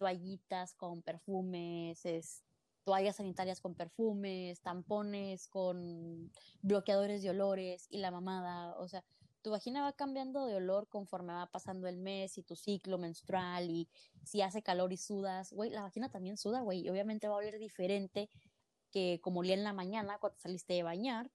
[0.00, 2.02] toallitas con perfumes,
[2.84, 6.32] toallas sanitarias con perfumes, tampones con
[6.62, 9.04] bloqueadores de olores y la mamada, o sea,
[9.42, 13.70] tu vagina va cambiando de olor conforme va pasando el mes y tu ciclo menstrual
[13.70, 13.88] y
[14.24, 17.38] si hace calor y sudas, güey, la vagina también suda, güey, y obviamente va a
[17.38, 18.30] oler diferente
[18.90, 21.30] que como olía en la mañana cuando saliste de bañar,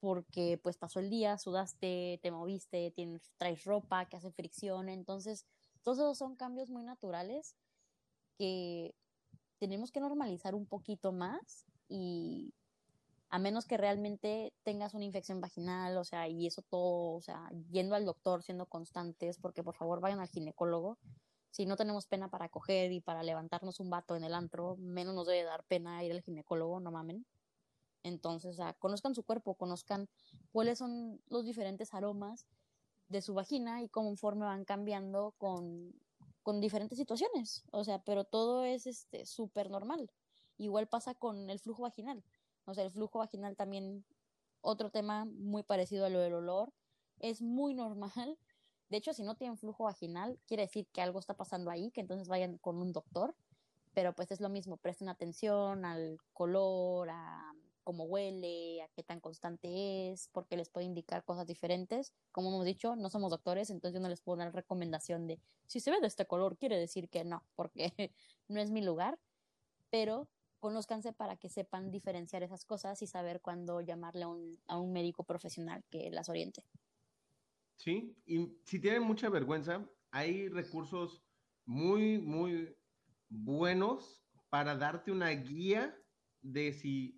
[0.00, 5.46] porque pues pasó el día, sudaste, te moviste, tienes, traes ropa que hace fricción, entonces
[5.82, 7.56] todos esos son cambios muy naturales
[8.36, 8.94] que
[9.58, 12.52] tenemos que normalizar un poquito más y
[13.28, 17.50] a menos que realmente tengas una infección vaginal, o sea, y eso todo, o sea,
[17.70, 20.98] yendo al doctor, siendo constantes, porque por favor vayan al ginecólogo.
[21.50, 25.14] Si no tenemos pena para coger y para levantarnos un vato en el antro, menos
[25.14, 27.26] nos debe dar pena ir al ginecólogo, no mamen.
[28.02, 30.08] Entonces, o sea, conozcan su cuerpo, conozcan
[30.52, 32.46] cuáles son los diferentes aromas
[33.08, 35.92] de su vagina y conforme van cambiando con,
[36.46, 37.64] con diferentes situaciones.
[37.72, 40.12] O sea, pero todo es este súper normal.
[40.58, 42.22] Igual pasa con el flujo vaginal
[42.66, 44.04] o sea, el flujo vaginal también,
[44.60, 46.72] otro tema muy parecido a lo del olor,
[47.20, 48.38] es muy normal.
[48.88, 52.00] De hecho, si no tienen flujo vaginal, quiere decir que algo está pasando ahí, que
[52.00, 53.34] entonces vayan con un doctor.
[53.94, 57.54] Pero pues es lo mismo, presten atención al color, a
[57.86, 62.12] cómo huele, a qué tan constante es, porque les puede indicar cosas diferentes.
[62.32, 65.78] Como hemos dicho, no somos doctores, entonces yo no les puedo dar recomendación de si
[65.78, 67.92] se ve de este color, quiere decir que no, porque
[68.48, 69.20] no es mi lugar.
[69.88, 74.80] Pero conózcanse para que sepan diferenciar esas cosas y saber cuándo llamarle a un, a
[74.80, 76.64] un médico profesional que las oriente.
[77.76, 81.22] Sí, y si tienen mucha vergüenza, hay recursos
[81.64, 82.76] muy, muy
[83.28, 85.96] buenos para darte una guía
[86.42, 87.15] de si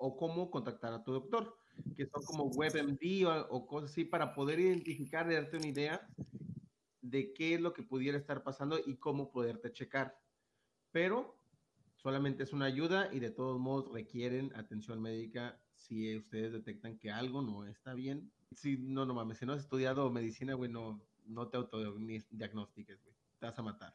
[0.00, 1.56] o cómo contactar a tu doctor,
[1.94, 6.08] que son como WebMD o, o cosas así para poder identificar y darte una idea
[7.02, 10.18] de qué es lo que pudiera estar pasando y cómo poderte checar.
[10.90, 11.38] Pero
[11.96, 17.10] solamente es una ayuda y de todos modos requieren atención médica si ustedes detectan que
[17.10, 18.32] algo no está bien.
[18.56, 23.14] Si no, no mames, si no has estudiado medicina, güey, no, no te autodiagnostiques, güey.
[23.38, 23.94] Te vas a matar.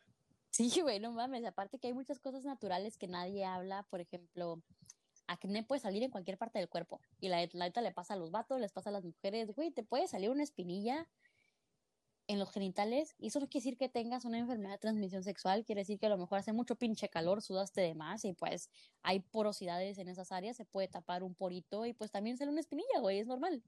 [0.51, 1.43] Sí, güey, no mames.
[1.45, 3.83] Aparte que hay muchas cosas naturales que nadie habla.
[3.89, 4.63] Por ejemplo,
[5.27, 7.01] acné puede salir en cualquier parte del cuerpo.
[7.19, 9.53] Y la, neta le pasa a los vatos, les pasa a las mujeres.
[9.53, 11.07] Güey, te puede salir una espinilla
[12.27, 15.63] en los genitales, y eso no quiere decir que tengas una enfermedad de transmisión sexual,
[15.63, 18.71] quiere decir que a lo mejor hace mucho pinche calor, sudaste de más y pues
[19.03, 22.61] hay porosidades en esas áreas, se puede tapar un porito y pues también sale una
[22.61, 23.61] espinilla, güey, es normal.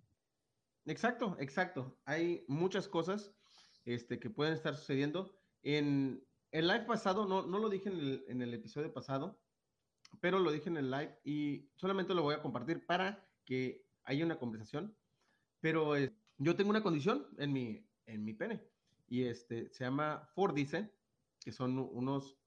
[0.85, 1.99] Exacto, exacto.
[2.05, 3.31] Hay muchas cosas
[3.85, 5.31] este, que pueden estar sucediendo.
[5.61, 9.39] En el live pasado, no, no lo dije en el, en el episodio pasado,
[10.19, 14.25] pero lo dije en el live y solamente lo voy a compartir para que haya
[14.25, 14.95] una conversación.
[15.59, 15.93] Pero
[16.37, 18.63] yo tengo una condición en mi, en mi pene.
[19.07, 20.93] Y este se llama Fordice,
[21.39, 22.37] que son unos,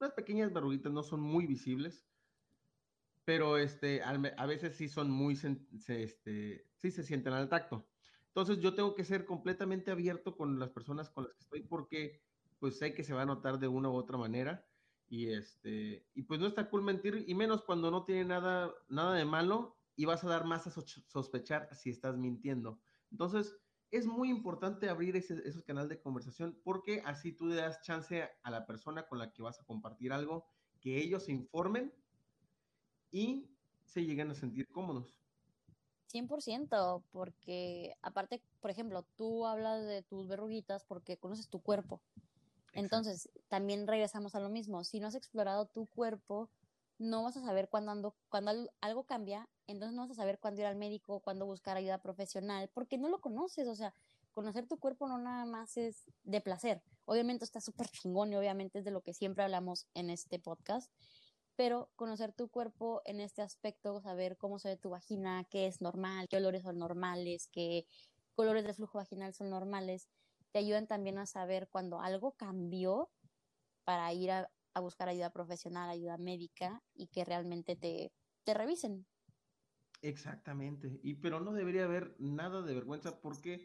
[0.00, 2.06] unas pequeñas verruguitas, no son muy visibles,
[3.24, 7.88] pero este, a veces sí son muy, se, este, sí se sienten al tacto.
[8.28, 12.22] Entonces yo tengo que ser completamente abierto con las personas con las que estoy porque
[12.58, 14.66] pues sé que se va a notar de una u otra manera
[15.14, 19.14] y este y pues no está cool mentir y menos cuando no tiene nada nada
[19.14, 22.80] de malo y vas a dar más a sospechar si estás mintiendo.
[23.12, 23.56] Entonces,
[23.92, 28.28] es muy importante abrir ese, esos canales de conversación porque así tú le das chance
[28.42, 30.48] a la persona con la que vas a compartir algo,
[30.80, 31.94] que ellos se informen
[33.12, 33.48] y
[33.84, 35.20] se lleguen a sentir cómodos.
[36.12, 42.00] 100%, porque aparte, por ejemplo, tú hablas de tus verruguitas porque conoces tu cuerpo.
[42.74, 44.84] Entonces, también regresamos a lo mismo.
[44.84, 46.50] Si no has explorado tu cuerpo,
[46.98, 50.66] no vas a saber cuándo, cuando algo cambia, entonces no vas a saber cuándo ir
[50.66, 53.94] al médico, cuándo buscar ayuda profesional, porque no lo conoces, o sea,
[54.32, 56.82] conocer tu cuerpo no nada más es de placer.
[57.04, 60.90] Obviamente está súper chingón y obviamente es de lo que siempre hablamos en este podcast,
[61.56, 65.80] pero conocer tu cuerpo en este aspecto, saber cómo se ve tu vagina, qué es
[65.80, 67.86] normal, qué olores son normales, qué
[68.34, 70.08] colores de flujo vaginal son normales,
[70.54, 73.10] te ayudan también a saber cuando algo cambió
[73.82, 74.48] para ir a,
[74.80, 78.12] buscar ayuda profesional, ayuda médica y que realmente te,
[78.44, 79.04] te revisen.
[80.00, 83.64] Exactamente, y pero no debería haber nada de vergüenza porque,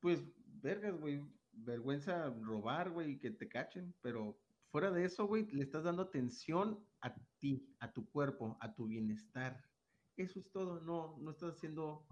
[0.00, 4.38] pues, vergas, güey, vergüenza robar, güey, que te cachen, pero
[4.70, 8.86] fuera de eso, güey, le estás dando atención a ti, a tu cuerpo, a tu
[8.86, 9.62] bienestar.
[10.16, 12.06] Eso es todo, no, no estás haciendo,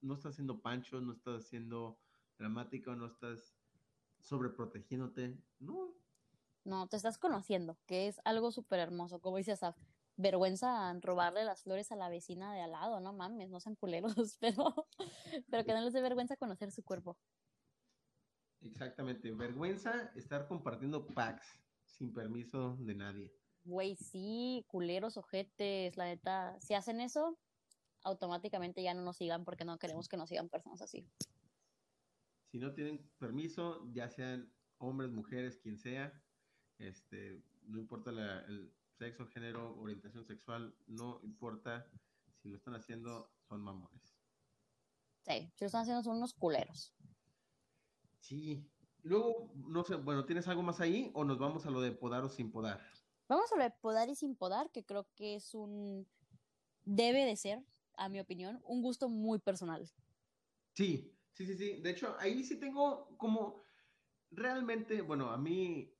[0.00, 1.98] no estás haciendo pancho, no estás haciendo
[2.38, 3.56] dramático, no estás
[4.20, 5.94] sobreprotegiéndote, no,
[6.66, 9.20] no, te estás conociendo, que es algo súper hermoso.
[9.20, 9.60] Como dices,
[10.16, 14.14] vergüenza robarle las flores a la vecina de al lado, no mames, no sean culeros,
[14.40, 14.88] pero,
[15.48, 17.16] pero que no les dé vergüenza conocer su cuerpo.
[18.62, 21.46] Exactamente, vergüenza estar compartiendo packs
[21.84, 23.32] sin permiso de nadie.
[23.62, 27.38] Güey, sí, culeros, ojetes, la neta, si hacen eso,
[28.02, 31.06] automáticamente ya no nos sigan porque no queremos que nos sigan personas así.
[32.50, 36.12] Si no tienen permiso, ya sean hombres, mujeres, quien sea,
[36.78, 41.90] este, no importa el sexo, género, orientación sexual, no importa
[42.42, 44.16] si lo están haciendo, son mamones.
[45.22, 46.92] Sí, si lo están haciendo son unos culeros.
[48.20, 48.70] Sí.
[49.02, 52.24] Luego, no sé, bueno, ¿tienes algo más ahí o nos vamos a lo de podar
[52.24, 52.80] o sin podar?
[53.28, 56.08] Vamos a lo de podar y sin podar, que creo que es un,
[56.84, 57.64] debe de ser,
[57.96, 59.90] a mi opinión, un gusto muy personal.
[60.74, 61.80] Sí, sí, sí, sí.
[61.82, 63.62] De hecho, ahí sí tengo como,
[64.30, 65.94] realmente, bueno, a mí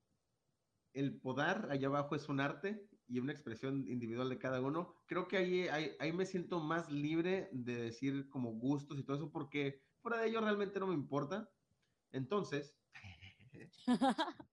[0.95, 4.97] el podar allá abajo es un arte y una expresión individual de cada uno.
[5.07, 9.17] Creo que ahí, ahí, ahí, me siento más libre de decir como gustos y todo
[9.17, 11.51] eso, porque fuera de ello realmente no me importa.
[12.13, 12.75] Entonces,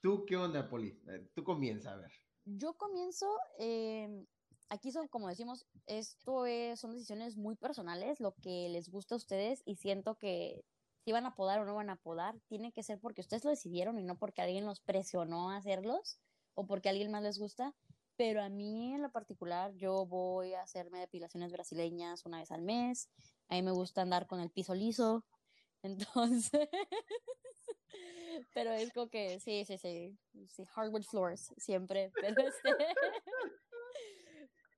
[0.00, 1.02] ¿tú qué onda, Poli?
[1.34, 2.12] Tú comienza, a ver.
[2.44, 3.26] Yo comienzo,
[3.58, 4.24] eh,
[4.70, 9.18] aquí son, como decimos, esto es, son decisiones muy personales, lo que les gusta a
[9.18, 10.64] ustedes y siento que
[11.04, 13.50] si van a podar o no van a podar, tiene que ser porque ustedes lo
[13.50, 16.20] decidieron y no porque alguien los presionó a hacerlos
[16.54, 17.74] o porque a alguien más les gusta.
[18.16, 22.60] Pero a mí en lo particular, yo voy a hacerme depilaciones brasileñas una vez al
[22.62, 23.08] mes.
[23.48, 25.24] A mí me gusta andar con el piso liso.
[25.82, 26.68] Entonces,
[28.52, 30.18] pero es como que sí, sí, sí,
[30.48, 32.70] sí, hardwood floors siempre, pero este,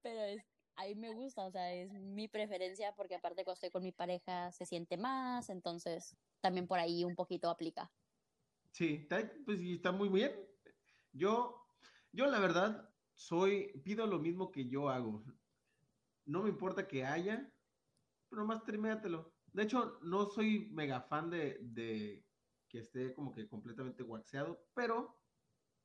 [0.03, 0.43] pero es,
[0.77, 4.51] ahí me gusta, o sea, es mi preferencia porque aparte cuando estoy con mi pareja
[4.53, 7.91] se siente más, entonces también por ahí un poquito aplica.
[8.73, 10.33] Sí, está, pues está muy bien.
[11.13, 11.67] Yo,
[12.11, 15.23] yo la verdad soy, pido lo mismo que yo hago.
[16.25, 17.53] No me importa que haya,
[18.29, 19.35] pero más triméatelo.
[19.53, 22.25] De hecho, no soy mega fan de, de
[22.69, 25.23] que esté como que completamente waxeado, pero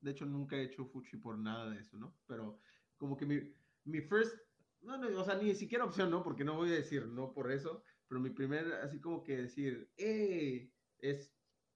[0.00, 2.16] de hecho nunca he hecho fuchi por nada de eso, ¿no?
[2.26, 2.60] Pero
[2.96, 3.54] como que mi,
[3.84, 4.36] mi first
[4.82, 6.22] no, no, o sea, ni siquiera opción, ¿no?
[6.22, 9.90] Porque no voy a decir no por eso, pero mi primer, así como que decir,
[9.96, 11.34] eh, es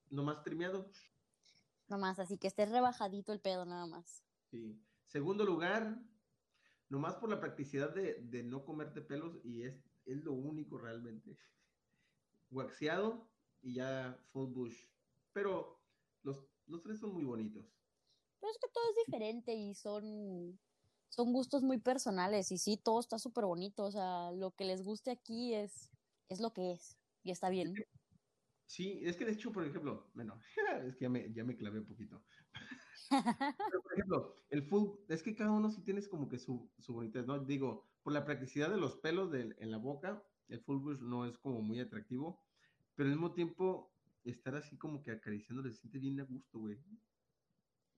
[0.08, 0.90] nomás trimeado.
[1.88, 4.24] Nomás, así que esté rebajadito el pedo, nada más.
[4.50, 4.80] Sí.
[5.06, 6.00] Segundo lugar,
[6.88, 11.36] nomás por la practicidad de, de no comerte pelos, y es, es lo único realmente.
[12.50, 13.28] Waxeado
[13.60, 14.86] y ya full bush.
[15.32, 15.82] Pero
[16.22, 17.66] los, los tres son muy bonitos.
[18.40, 20.58] Pero es que todo es diferente y son
[21.12, 24.82] son gustos muy personales y sí, todo está súper bonito, o sea, lo que les
[24.82, 25.90] guste aquí es,
[26.30, 27.74] es lo que es y está bien.
[28.64, 30.40] Sí, es que de hecho, por ejemplo, bueno,
[30.86, 32.24] es que ya me, ya me clavé un poquito.
[33.82, 37.20] por ejemplo, el full, es que cada uno sí tienes como que su, su bonita,
[37.20, 37.38] ¿no?
[37.40, 41.26] Digo, por la practicidad de los pelos de, en la boca, el full bush no
[41.26, 42.42] es como muy atractivo,
[42.94, 43.92] pero al mismo tiempo
[44.24, 46.78] estar así como que acariciando se siente bien a gusto, güey.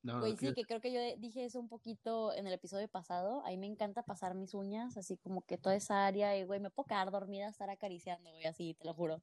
[0.05, 3.43] Pues sí, que creo que yo dije eso un poquito en el episodio pasado.
[3.47, 6.61] A mí me encanta pasar mis uñas, así como que toda esa área, y güey,
[6.61, 9.23] me puedo quedar dormida, estar acariciando, güey, así, te lo juro.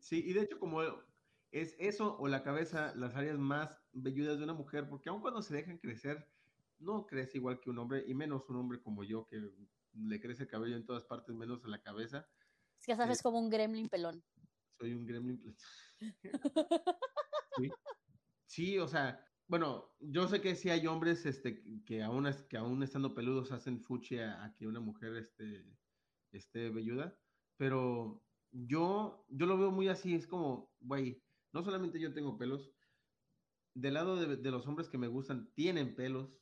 [0.00, 0.82] Sí, y de hecho, como
[1.52, 5.42] es eso o la cabeza, las áreas más velludas de una mujer, porque aun cuando
[5.42, 6.28] se dejan crecer,
[6.80, 9.40] no crece igual que un hombre, y menos un hombre como yo, que
[9.94, 12.28] le crece el cabello en todas partes, menos en la cabeza.
[12.80, 14.24] Es que sabes, eh, como un gremlin pelón.
[14.76, 15.56] Soy un gremlin pelón.
[17.56, 17.70] sí.
[18.44, 22.82] sí, o sea, bueno, yo sé que sí hay hombres este, que, aún, que aún
[22.82, 25.64] estando peludos hacen fuchi a, que una mujer este,
[26.32, 27.16] esté velluda,
[27.56, 31.22] pero yo, yo lo veo muy así, es como, güey,
[31.52, 32.72] no solamente yo tengo pelos,
[33.74, 36.36] del lado de, los hombres que me gustan tienen pelos,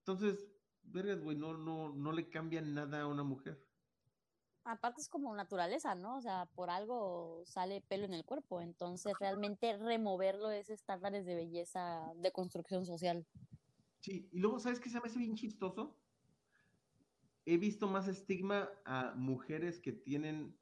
[0.00, 0.50] entonces,
[0.82, 3.67] vergas, güey, no, no, no le cambian nada a una mujer
[4.68, 6.18] aparte es como naturaleza, ¿no?
[6.18, 11.34] O sea, por algo sale pelo en el cuerpo, entonces realmente removerlo es estándares de
[11.34, 13.26] belleza de construcción social.
[14.00, 15.96] Sí, y luego, ¿sabes qué se me hace bien chistoso?
[17.46, 20.54] He visto más estigma a mujeres que tienen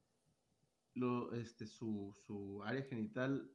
[0.95, 3.51] lo, este, su, su área genital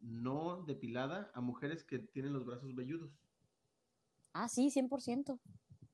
[0.00, 3.10] no depilada a mujeres que tienen los brazos velludos.
[4.32, 5.40] Ah, sí, 100%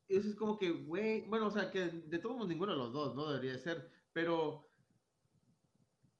[0.08, 2.92] eso es como que, güey, bueno, o sea, que de todos modos ninguno de los
[2.92, 3.30] dos, ¿no?
[3.30, 4.66] Debería ser, pero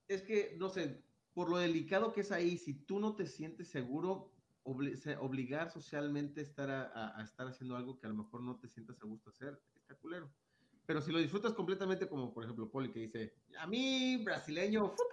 [0.09, 3.69] es que, no sé, por lo delicado que es ahí, si tú no te sientes
[3.69, 4.31] seguro,
[4.65, 9.07] obligar socialmente estar a, estar haciendo algo que a lo mejor no te sientas a
[9.07, 10.31] gusto hacer, está culero.
[10.87, 15.09] Pero si lo disfrutas completamente, como por ejemplo Poli que dice, a mí, brasileño, pues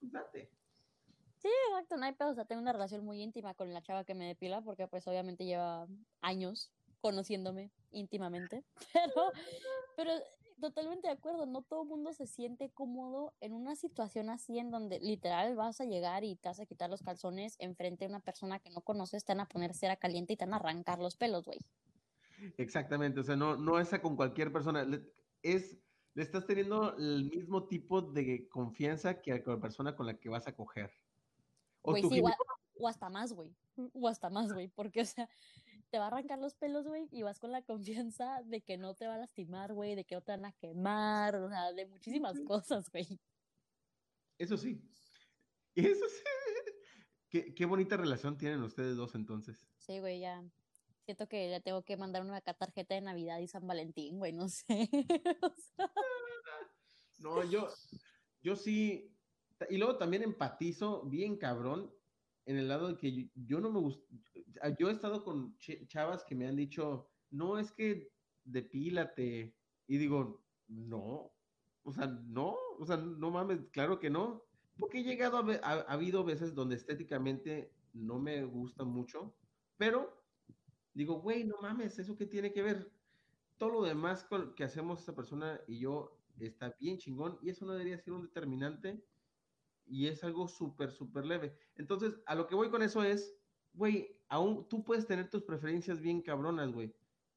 [0.00, 0.50] date.
[1.36, 4.04] Sí, exacto, no hay pedo, o sea, tengo una relación muy íntima con la chava
[4.04, 5.86] que me depila, porque pues obviamente lleva
[6.20, 9.32] años conociéndome íntimamente, pero,
[9.96, 10.10] pero
[10.58, 14.70] totalmente de acuerdo, no todo el mundo se siente cómodo en una situación así en
[14.70, 18.20] donde literal vas a llegar y te vas a quitar los calzones enfrente de una
[18.20, 20.98] persona que no conoces, te van a poner cera caliente y te van a arrancar
[20.98, 21.58] los pelos, güey.
[22.56, 24.86] Exactamente, o sea, no, no es con cualquier persona,
[25.42, 25.76] es,
[26.14, 30.28] le estás teniendo el mismo tipo de confianza que con la persona con la que
[30.28, 30.92] vas a coger.
[31.82, 31.94] O,
[32.80, 33.52] o hasta más, güey,
[33.92, 35.28] o hasta más, güey, porque, o sea,
[35.90, 38.94] te va a arrancar los pelos, güey, y vas con la confianza de que no
[38.94, 41.86] te va a lastimar, güey, de que no te van a quemar, o sea, de
[41.86, 43.20] muchísimas cosas, güey.
[44.38, 44.80] Eso sí.
[45.74, 46.22] Eso sí.
[47.30, 49.66] Qué, qué bonita relación tienen ustedes dos entonces.
[49.76, 50.42] Sí, güey, ya.
[51.04, 54.48] Siento que le tengo que mandar una tarjeta de Navidad y San Valentín, güey, no
[54.48, 54.88] sé.
[57.18, 57.68] no, yo,
[58.40, 59.14] yo sí.
[59.68, 61.92] Y luego también empatizo bien cabrón
[62.48, 64.06] en el lado de que yo, no me gusta,
[64.78, 65.56] yo he estado con
[65.86, 68.10] chavas que me han dicho, no, es que
[68.44, 69.54] depílate,
[69.86, 71.32] y digo, no,
[71.82, 74.44] o sea, no, o sea, no mames, claro que no,
[74.78, 79.34] porque he llegado a, ha, ha habido veces donde estéticamente no me gusta mucho,
[79.76, 80.22] pero
[80.94, 82.90] digo, güey, no mames, ¿eso qué tiene que ver?
[83.56, 87.72] Todo lo demás que hacemos esa persona y yo está bien chingón y eso no
[87.72, 89.04] debería ser un determinante
[89.86, 91.56] y es algo súper, súper leve.
[91.76, 93.36] Entonces, a lo que voy con eso es,
[93.72, 96.94] güey, aún tú puedes tener tus preferencias bien cabronas, güey.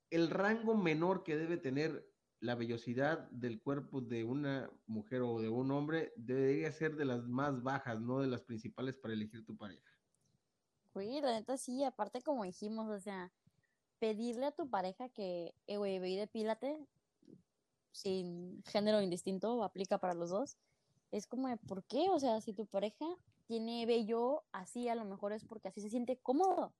[0.09, 2.09] El rango menor que debe tener
[2.39, 7.23] la vellosidad del cuerpo de una mujer o de un hombre debería ser de las
[7.27, 9.89] más bajas, no de las principales para elegir tu pareja.
[10.93, 13.31] Güey, la neta sí, aparte como dijimos, o sea,
[13.99, 16.85] pedirle a tu pareja que, eh, güey, ve y depílate
[17.91, 20.57] sin género indistinto, aplica para los dos
[21.11, 22.09] es como ¿por qué?
[22.09, 23.05] O sea, si tu pareja
[23.47, 26.73] tiene vello así, a lo mejor es porque así se siente cómodo,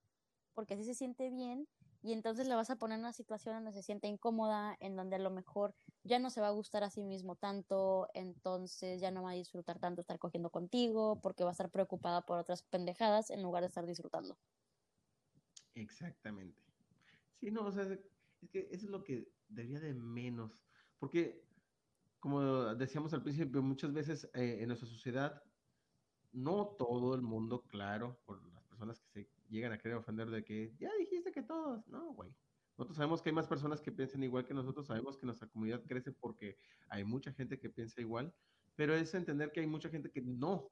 [0.54, 1.68] porque así se siente bien,
[2.04, 5.18] y entonces le vas a poner en una situación donde se siente incómoda, en donde
[5.18, 9.12] a lo mejor ya no se va a gustar a sí mismo tanto, entonces ya
[9.12, 12.64] no va a disfrutar tanto estar cogiendo contigo, porque va a estar preocupada por otras
[12.64, 14.38] pendejadas en lugar de estar disfrutando.
[15.76, 16.60] Exactamente.
[17.40, 20.66] Sí, no, o sea, es que eso es lo que debería de menos,
[20.98, 21.46] porque
[22.20, 25.44] como decíamos al principio, muchas veces eh, en nuestra sociedad,
[26.32, 30.44] no todo el mundo, claro, por las personas que se llegan a querer ofender de
[30.44, 32.34] que ya dijiste que todos, no, güey.
[32.78, 35.84] Nosotros sabemos que hay más personas que piensan igual que nosotros, sabemos que nuestra comunidad
[35.86, 36.58] crece porque
[36.88, 38.34] hay mucha gente que piensa igual,
[38.76, 40.72] pero es entender que hay mucha gente que no.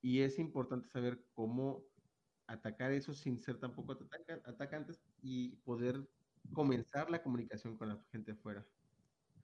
[0.00, 1.84] Y es importante saber cómo
[2.46, 3.98] atacar eso sin ser tampoco
[4.44, 6.08] atacantes y poder
[6.52, 8.66] comenzar la comunicación con la gente afuera.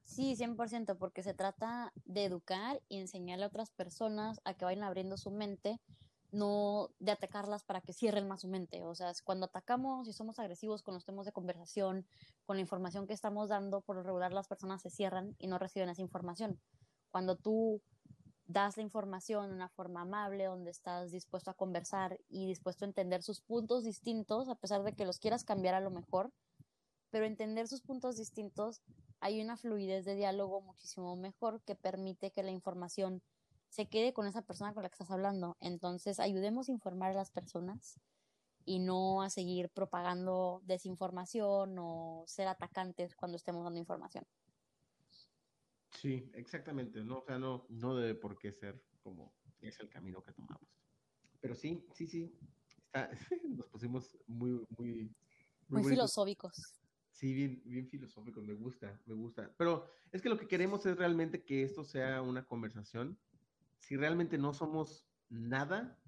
[0.06, 4.84] Sí, 100%, porque se trata de educar y enseñarle a otras personas a que vayan
[4.84, 5.80] abriendo su mente,
[6.30, 8.84] no de atacarlas para que cierren más su mente.
[8.84, 12.06] O sea, cuando atacamos y somos agresivos con los temas de conversación,
[12.44, 15.58] con la información que estamos dando, por lo regular las personas se cierran y no
[15.58, 16.60] reciben esa información.
[17.10, 17.82] Cuando tú
[18.46, 22.88] das la información de una forma amable, donde estás dispuesto a conversar y dispuesto a
[22.88, 26.32] entender sus puntos distintos, a pesar de que los quieras cambiar a lo mejor,
[27.10, 28.82] pero entender sus puntos distintos
[29.26, 33.22] hay una fluidez de diálogo muchísimo mejor que permite que la información
[33.68, 35.56] se quede con esa persona con la que estás hablando.
[35.58, 37.98] Entonces, ayudemos a informar a las personas
[38.64, 44.24] y no a seguir propagando desinformación o ser atacantes cuando estemos dando información.
[45.90, 47.02] Sí, exactamente.
[47.02, 50.68] No, o sea, no, no debe por qué ser como es el camino que tomamos.
[51.40, 52.32] Pero sí, sí, sí.
[53.48, 55.12] nos pusimos muy, muy,
[55.68, 56.78] muy, filosóficos.
[57.16, 57.88] Sí, bien, bien
[58.42, 59.50] me gusta, me gusta.
[59.56, 63.18] Pero es que lo que queremos es realmente que esto sea una conversación.
[63.78, 65.98] Si realmente no somos nada,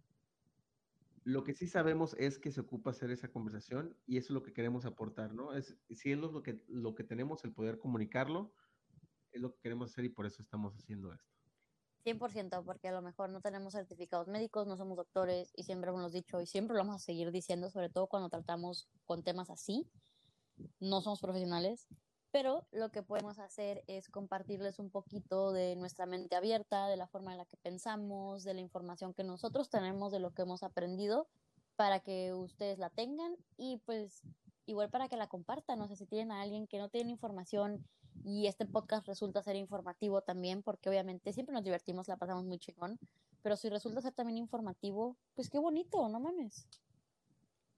[1.24, 4.42] lo que sí sabemos es que se ocupa hacer esa conversación y eso es lo
[4.42, 5.54] que queremos aportar, ¿no?
[5.54, 8.52] Es, si es lo que, lo que tenemos, el poder comunicarlo,
[9.32, 11.32] es lo que queremos hacer y por eso estamos haciendo esto.
[12.04, 16.12] 100%, porque a lo mejor no tenemos certificados médicos, no somos doctores y siempre hemos
[16.12, 19.86] dicho y siempre lo vamos a seguir diciendo, sobre todo cuando tratamos con temas así,
[20.80, 21.86] no somos profesionales,
[22.30, 27.06] pero lo que podemos hacer es compartirles un poquito de nuestra mente abierta, de la
[27.06, 30.62] forma en la que pensamos, de la información que nosotros tenemos, de lo que hemos
[30.62, 31.28] aprendido,
[31.76, 34.22] para que ustedes la tengan y pues
[34.66, 35.78] igual para que la compartan.
[35.78, 37.84] No sé si tienen a alguien que no tiene información
[38.24, 42.58] y este podcast resulta ser informativo también, porque obviamente siempre nos divertimos, la pasamos muy
[42.58, 42.98] chingón,
[43.42, 46.66] pero si resulta ser también informativo, pues qué bonito, no mames.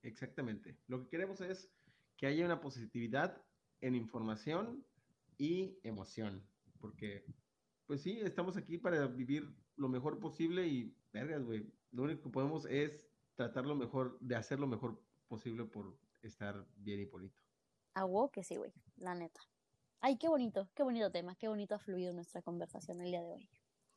[0.02, 0.76] Exactamente.
[0.86, 1.68] Lo que queremos es
[2.20, 3.42] que haya una positividad
[3.80, 4.84] en información
[5.38, 6.46] y emoción,
[6.78, 7.24] porque
[7.86, 12.28] pues sí, estamos aquí para vivir lo mejor posible y, vergas, güey, lo único que
[12.28, 17.40] podemos es tratar lo mejor, de hacer lo mejor posible por estar bien y bonito.
[17.94, 19.40] A que sí, güey, la neta.
[20.00, 23.32] Ay, qué bonito, qué bonito tema, qué bonito ha fluido nuestra conversación el día de
[23.32, 23.50] hoy.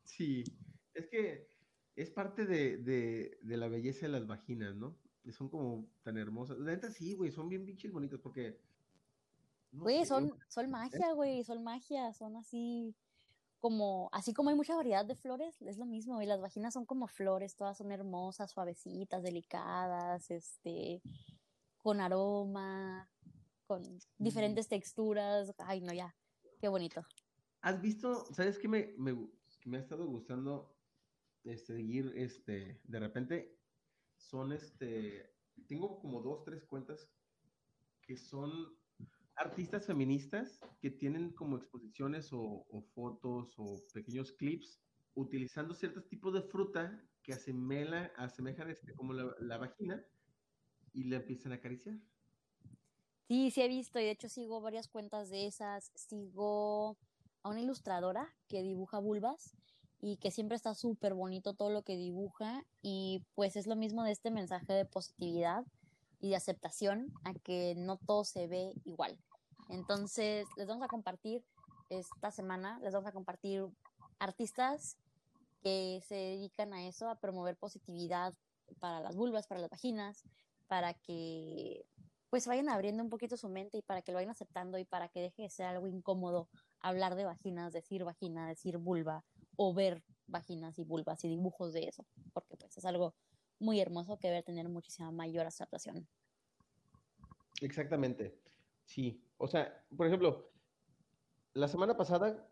[0.05, 0.45] Sí,
[0.93, 1.49] es que
[1.97, 4.97] es parte de, de, de la belleza de las vaginas, ¿no?
[5.31, 6.57] Son como tan hermosas.
[6.59, 8.59] La neta sí, güey, son bien pinches bonitas porque...
[9.71, 12.93] güey, son, son magia, güey, son magia, son así
[13.59, 16.85] como, así como hay mucha variedad de flores, es lo mismo, y las vaginas son
[16.85, 21.01] como flores, todas son hermosas, suavecitas, delicadas, este,
[21.77, 23.09] con aroma,
[23.65, 23.81] con
[24.17, 25.53] diferentes texturas.
[25.59, 26.13] Ay, no, ya,
[26.59, 27.05] qué bonito.
[27.61, 29.15] ¿Has visto, sabes qué me, me,
[29.63, 30.75] me ha estado gustando
[31.45, 33.57] este, seguir, este, de repente,
[34.29, 35.33] son, este,
[35.67, 37.09] tengo como dos, tres cuentas
[38.01, 38.75] que son
[39.35, 44.79] artistas feministas que tienen como exposiciones o, fotos o pequeños clips
[45.15, 50.03] utilizando ciertos tipos de fruta que asemela, asemejan este, como la, la, vagina
[50.93, 51.95] y le empiezan a acariciar.
[53.27, 55.91] Sí, sí he visto y de hecho sigo varias cuentas de esas.
[55.95, 56.97] Sigo
[57.41, 59.55] a una ilustradora que dibuja vulvas
[60.05, 64.03] y que siempre está súper bonito todo lo que dibuja y pues es lo mismo
[64.03, 65.63] de este mensaje de positividad
[66.19, 69.17] y de aceptación a que no todo se ve igual.
[69.69, 71.45] Entonces, les vamos a compartir
[71.89, 73.65] esta semana, les vamos a compartir
[74.19, 74.97] artistas
[75.61, 78.33] que se dedican a eso, a promover positividad
[78.81, 80.25] para las vulvas, para las vaginas,
[80.67, 81.85] para que
[82.29, 85.07] pues vayan abriendo un poquito su mente y para que lo vayan aceptando y para
[85.07, 86.49] que deje de ser algo incómodo
[86.81, 89.23] hablar de vaginas, decir vagina, decir vulva
[89.55, 93.15] o ver vaginas y vulvas y dibujos de eso, porque pues es algo
[93.59, 96.07] muy hermoso que debe tener muchísima mayor aceptación.
[97.61, 98.37] Exactamente,
[98.85, 99.23] sí.
[99.37, 100.51] O sea, por ejemplo,
[101.53, 102.49] la semana pasada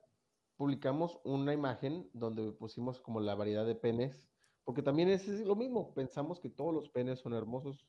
[0.55, 4.29] publicamos una imagen donde pusimos como la variedad de penes,
[4.63, 7.87] porque también es, lo mismo, pensamos que todos los penes son hermosos.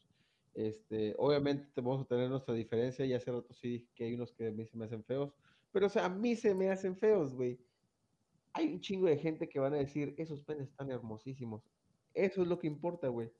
[0.54, 4.48] Este, obviamente vamos a tener nuestra diferencia, y hace rato sí que hay unos que
[4.48, 5.34] a mí se me hacen feos,
[5.70, 7.58] pero o sea, a mí se me hacen feos, güey
[8.53, 11.62] hay un chingo de gente que van a decir, esos penes están hermosísimos.
[12.14, 13.30] Eso es lo que importa, güey.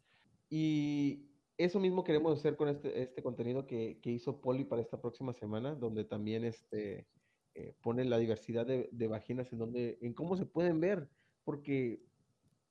[0.49, 1.27] Y
[1.59, 5.75] eso mismo queremos hacer con este, este contenido que, hizo Poli para esta próxima semana,
[5.75, 7.07] donde también este,
[7.55, 11.09] eh, pone la diversidad de, vaginas en, donde, en cómo se pueden ver,
[11.45, 12.03] porque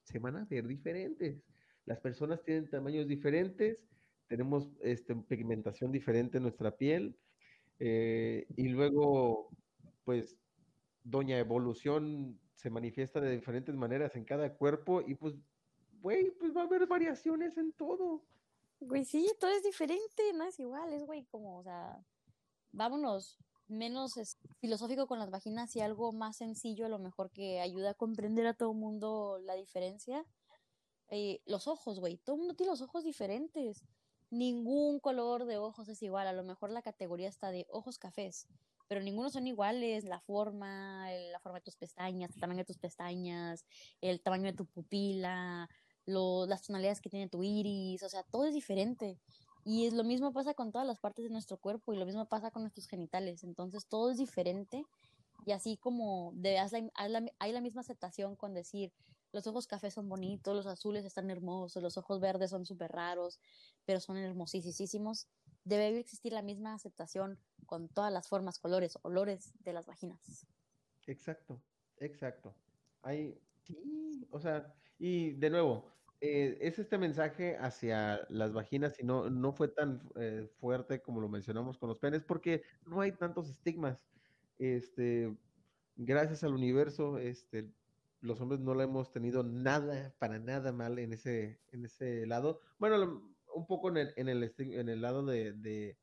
[0.03, 1.43] se van a ver diferentes.
[1.85, 3.77] Las personas tienen tamaños diferentes,
[4.27, 7.15] tenemos este, pigmentación diferente en nuestra piel,
[7.79, 9.49] eh, y luego,
[10.03, 10.37] pues
[11.03, 15.35] Doña Evolución se manifiesta de diferentes maneras en cada cuerpo y pues,
[16.01, 18.23] güey, pues va a haber variaciones en todo.
[18.79, 22.03] Güey, sí, todo es diferente, no es igual, es güey, como, o sea,
[22.71, 24.15] vámonos menos
[24.59, 28.45] filosófico con las vaginas y algo más sencillo, a lo mejor que ayuda a comprender
[28.45, 30.25] a todo el mundo la diferencia.
[31.09, 33.85] Eh, los ojos, güey, todo el mundo tiene los ojos diferentes.
[34.29, 38.47] Ningún color de ojos es igual, a lo mejor la categoría está de ojos cafés
[38.91, 42.77] pero ninguno son iguales, la forma, la forma de tus pestañas, el tamaño de tus
[42.77, 43.65] pestañas,
[44.01, 45.69] el tamaño de tu pupila,
[46.05, 49.17] las tonalidades que tiene tu iris, o sea, todo es diferente.
[49.63, 52.27] Y es lo mismo pasa con todas las partes de nuestro cuerpo y lo mismo
[52.27, 53.45] pasa con nuestros genitales.
[53.45, 54.83] Entonces todo es diferente
[55.45, 58.91] y así como de, hay la misma aceptación con decir
[59.31, 63.39] los ojos cafés son bonitos, los azules están hermosos, los ojos verdes son súper raros,
[63.85, 65.27] pero son hermosísimos
[65.63, 70.47] debe existir la misma aceptación con todas las formas, colores, olores de las vaginas.
[71.07, 71.61] Exacto,
[71.97, 72.55] exacto.
[73.01, 79.03] Hay, sí, o sea, y de nuevo, eh, es este mensaje hacia las vaginas y
[79.03, 83.11] no, no fue tan eh, fuerte como lo mencionamos con los penes, porque no hay
[83.11, 84.05] tantos estigmas.
[84.59, 85.35] Este,
[85.95, 87.73] gracias al universo, este,
[88.19, 92.61] los hombres no lo hemos tenido nada, para nada mal en ese, en ese lado.
[92.77, 95.97] Bueno, un poco en el, en el, en el lado de,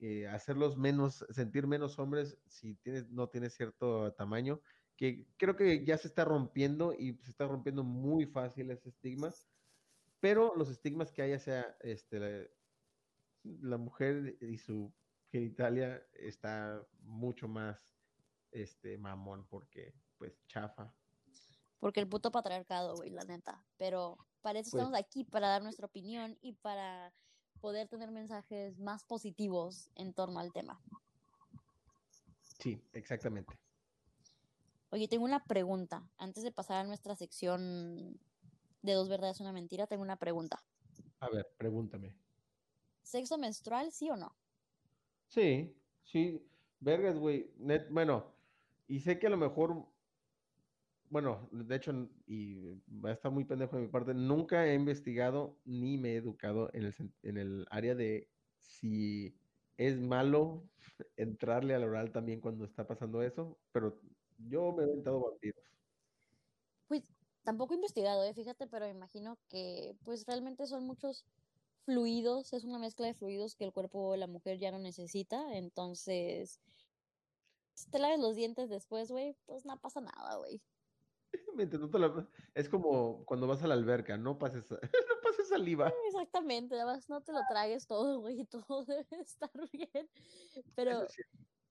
[0.00, 4.60] eh, hacerlos menos, sentir menos hombres si tienes, no tienes cierto tamaño,
[4.96, 9.30] que creo que ya se está rompiendo y se está rompiendo muy fácil ese estigma,
[10.20, 12.50] pero los estigmas que haya sea este,
[13.42, 14.92] la, mujer y su
[15.30, 17.78] genitalia está mucho más
[18.50, 20.94] este mamón porque pues chafa.
[21.80, 23.62] Porque el puto patriarcado, güey, la neta.
[23.76, 27.14] Pero para eso estamos aquí, para dar nuestra opinión y para
[27.62, 30.78] poder tener mensajes más positivos en torno al tema.
[32.58, 33.58] Sí, exactamente.
[34.90, 36.06] Oye, tengo una pregunta.
[36.18, 38.20] Antes de pasar a nuestra sección
[38.82, 40.62] de dos verdades, una mentira, tengo una pregunta.
[41.20, 42.14] A ver, pregúntame.
[43.02, 44.36] ¿Sexo menstrual, sí o no?
[45.28, 46.46] Sí, sí.
[46.80, 47.50] Vergas, güey.
[47.88, 48.30] Bueno,
[48.88, 49.86] y sé que a lo mejor
[51.14, 51.92] bueno, de hecho,
[52.26, 56.86] y estar muy pendejo de mi parte, nunca he investigado ni me he educado en
[56.86, 59.32] el, en el área de si
[59.76, 60.64] es malo
[61.16, 64.00] entrarle al oral también cuando está pasando eso, pero
[64.38, 65.62] yo me he inventado vampiros.
[66.88, 67.04] Pues
[67.44, 68.34] tampoco he investigado, ¿eh?
[68.34, 71.24] fíjate, pero imagino que pues realmente son muchos
[71.84, 75.56] fluidos, es una mezcla de fluidos que el cuerpo de la mujer ya no necesita,
[75.56, 76.60] entonces
[77.74, 80.60] si te laves los dientes después, güey, pues no pasa nada, güey.
[82.54, 85.92] Es como cuando vas a la alberca, no pases, no pases saliva.
[86.06, 90.08] Exactamente, además no te lo tragues todo, güey, todo debe estar bien.
[90.74, 91.06] Pero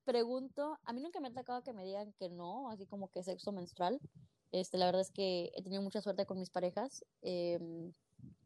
[0.04, 3.24] pregunto, a mí nunca me ha tocado que me digan que no, así como que
[3.24, 4.00] sexo menstrual.
[4.52, 7.92] Este, la verdad es que he tenido mucha suerte con mis parejas em,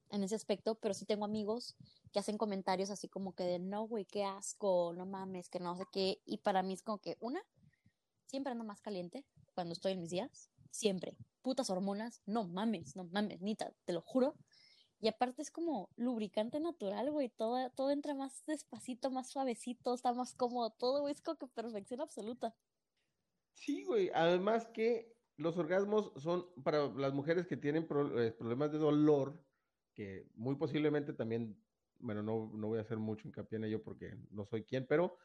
[0.10, 1.76] en ese aspecto, pero sí tengo amigos
[2.14, 5.76] que hacen comentarios así como que de no, güey, qué asco, no mames, que no
[5.76, 6.22] sé qué.
[6.26, 7.42] Y para mí es como que, una,
[8.26, 11.16] siempre ando más caliente cuando estoy en mis días, siempre.
[11.42, 14.36] Putas hormonas, no mames, no mames, Nita, te lo juro.
[15.00, 17.30] Y aparte es como lubricante natural, güey.
[17.30, 20.72] Todo, todo entra más despacito, más suavecito, está más cómodo.
[20.72, 22.56] Todo, güey, es como que perfección absoluta.
[23.54, 24.10] Sí, güey.
[24.14, 29.40] Además que los orgasmos son para las mujeres que tienen eh, problemas de dolor,
[29.94, 31.64] que muy posiblemente también,
[32.00, 35.18] bueno, no, no voy a hacer mucho hincapié en ello porque no soy quien, pero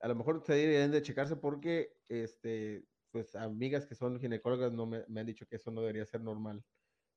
[0.00, 4.86] a lo mejor se deben de checarse porque, este, pues amigas que son ginecólogas no
[4.86, 6.64] me, han dicho que eso no debería ser normal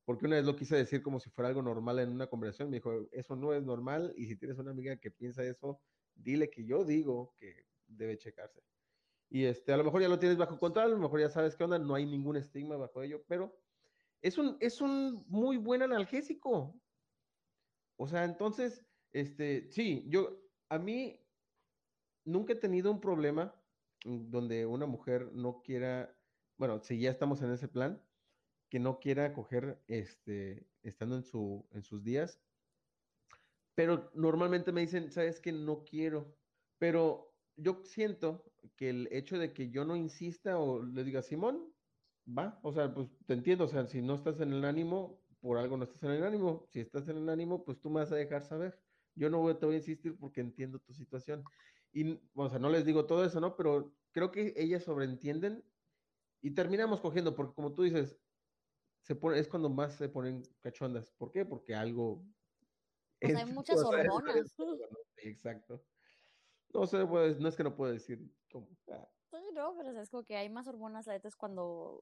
[0.05, 2.77] porque una vez lo quise decir como si fuera algo normal en una conversación, me
[2.77, 5.81] dijo, eso no es normal y si tienes una amiga que piensa eso,
[6.13, 8.61] dile que yo digo que debe checarse.
[9.29, 11.55] Y este, a lo mejor ya lo tienes bajo control, a lo mejor ya sabes
[11.55, 13.57] qué onda, no hay ningún estigma bajo ello, pero
[14.21, 16.79] es un, es un muy buen analgésico.
[17.97, 20.39] O sea, entonces, este, sí, yo,
[20.69, 21.19] a mí
[22.25, 23.55] nunca he tenido un problema
[24.05, 26.15] donde una mujer no quiera,
[26.57, 28.01] bueno, si ya estamos en ese plan,
[28.69, 32.41] que no quiera coger este, estando en, su, en sus días.
[33.75, 36.37] Pero normalmente me dicen, sabes que no quiero.
[36.77, 38.45] Pero yo siento
[38.75, 41.73] que el hecho de que yo no insista o le diga, Simón,
[42.25, 45.57] va, o sea, pues te entiendo, o sea, si no estás en el ánimo, por
[45.57, 46.65] algo no estás en el ánimo.
[46.71, 48.79] Si estás en el ánimo, pues tú me vas a dejar saber.
[49.13, 51.43] Yo no voy, te voy a insistir porque entiendo tu situación.
[51.95, 53.55] Y, o sea, no les digo todo eso, ¿no?
[53.55, 55.63] Pero creo que ellas sobreentienden
[56.41, 58.19] y terminamos cogiendo, porque como tú dices,
[58.99, 61.09] se pone, es cuando más se ponen cachondas.
[61.13, 61.45] ¿Por qué?
[61.45, 62.21] Porque algo...
[63.21, 64.53] Pues hay muchas hormonas.
[65.17, 65.85] Exacto.
[66.73, 68.67] No sé, pues, no es que no puedo decir como...
[68.91, 69.07] Ah.
[69.53, 72.01] no, pero es como que hay más hormonas, la neta es cuando...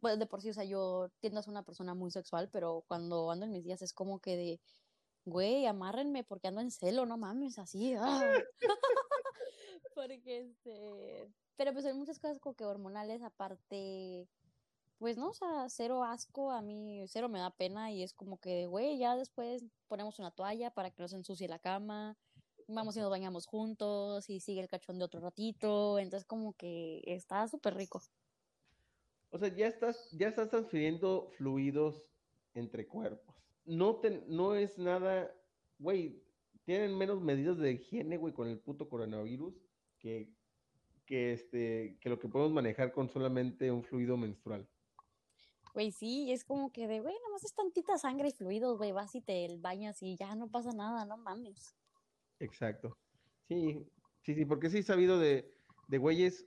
[0.00, 2.84] Pues de por sí, o sea, yo tiendo a ser una persona muy sexual, pero
[2.88, 4.60] cuando ando en mis días es como que de,
[5.24, 7.94] güey, amárrenme porque ando en celo, no mames, así.
[7.98, 8.20] ¡ah!
[10.06, 11.32] porque este...
[11.56, 14.28] Pero pues hay muchas cosas como que hormonales, aparte
[14.98, 18.38] pues no, o sea, cero asco, a mí cero me da pena y es como
[18.38, 22.16] que, güey, ya después ponemos una toalla para que no se ensucie la cama,
[22.68, 27.02] vamos y nos bañamos juntos y sigue el cachón de otro ratito, entonces como que
[27.04, 28.00] está súper rico.
[29.30, 32.02] O sea, ya estás, ya estás transfiriendo fluidos
[32.54, 33.34] entre cuerpos.
[33.66, 35.34] No, te, no es nada,
[35.78, 36.22] güey,
[36.64, 39.54] tienen menos medidas de higiene, güey, con el puto coronavirus
[40.04, 40.28] que,
[41.06, 44.68] que, este, que lo que podemos manejar con solamente un fluido menstrual.
[45.72, 49.14] Güey, sí, es como que de, güey, nomás es tantita sangre y fluidos, güey, vas
[49.14, 51.74] y te bañas y ya no pasa nada, no mames.
[52.38, 52.98] Exacto.
[53.48, 53.82] Sí,
[54.20, 55.50] sí, sí, porque sí he sabido de,
[55.88, 56.46] de güeyes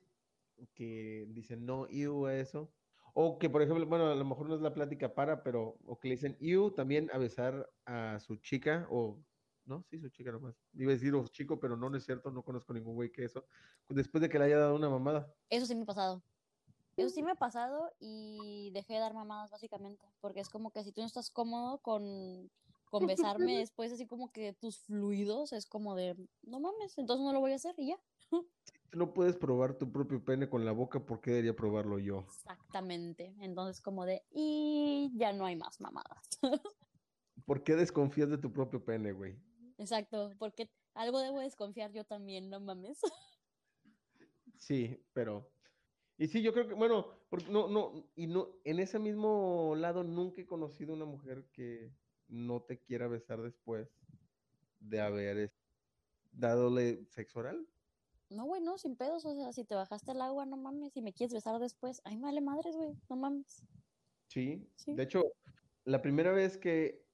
[0.76, 2.72] que dicen no, iu eso.
[3.16, 6.00] O que, por ejemplo, bueno, a lo mejor no es la plática para, pero, o
[6.00, 9.20] que le dicen iu también a besar a su chica, o,
[9.68, 10.56] no, sí, su chica nomás.
[10.74, 13.26] Iba a decir o chico, pero no, no es cierto, no conozco ningún güey que
[13.26, 13.46] eso.
[13.90, 15.32] Después de que le haya dado una mamada.
[15.50, 16.24] Eso sí me ha pasado.
[16.98, 20.84] Eso sí me ha pasado y dejé de dar mamadas básicamente, porque es como que
[20.84, 22.50] si tú no estás cómodo con,
[22.90, 27.34] con besarme después, así como que tus fluidos, es como de, no mames, entonces no
[27.34, 28.00] lo voy a hacer y ya.
[28.90, 32.20] Si no puedes probar tu propio pene con la boca, ¿por qué debería probarlo yo?
[32.20, 36.30] Exactamente, entonces como de, y ya no hay más mamadas.
[37.46, 39.38] ¿Por qué desconfías de tu propio pene, güey?
[39.78, 43.00] Exacto, porque algo debo desconfiar yo también, no mames.
[44.60, 45.52] Sí, pero
[46.18, 50.04] y sí, yo creo que, bueno, porque no, no, y no, en ese mismo lado
[50.04, 51.94] nunca he conocido una mujer que
[52.28, 53.88] no te quiera besar después
[54.80, 55.54] de haber
[56.32, 57.68] dadole sexo oral.
[58.32, 61.02] No, güey, no, sin pedos, o sea, si te bajaste el agua, no mames, si
[61.02, 63.64] me quieres besar después, ay, vale madres, güey, no mames.
[64.28, 65.24] Sí, sí, de hecho,
[65.86, 67.06] la primera vez que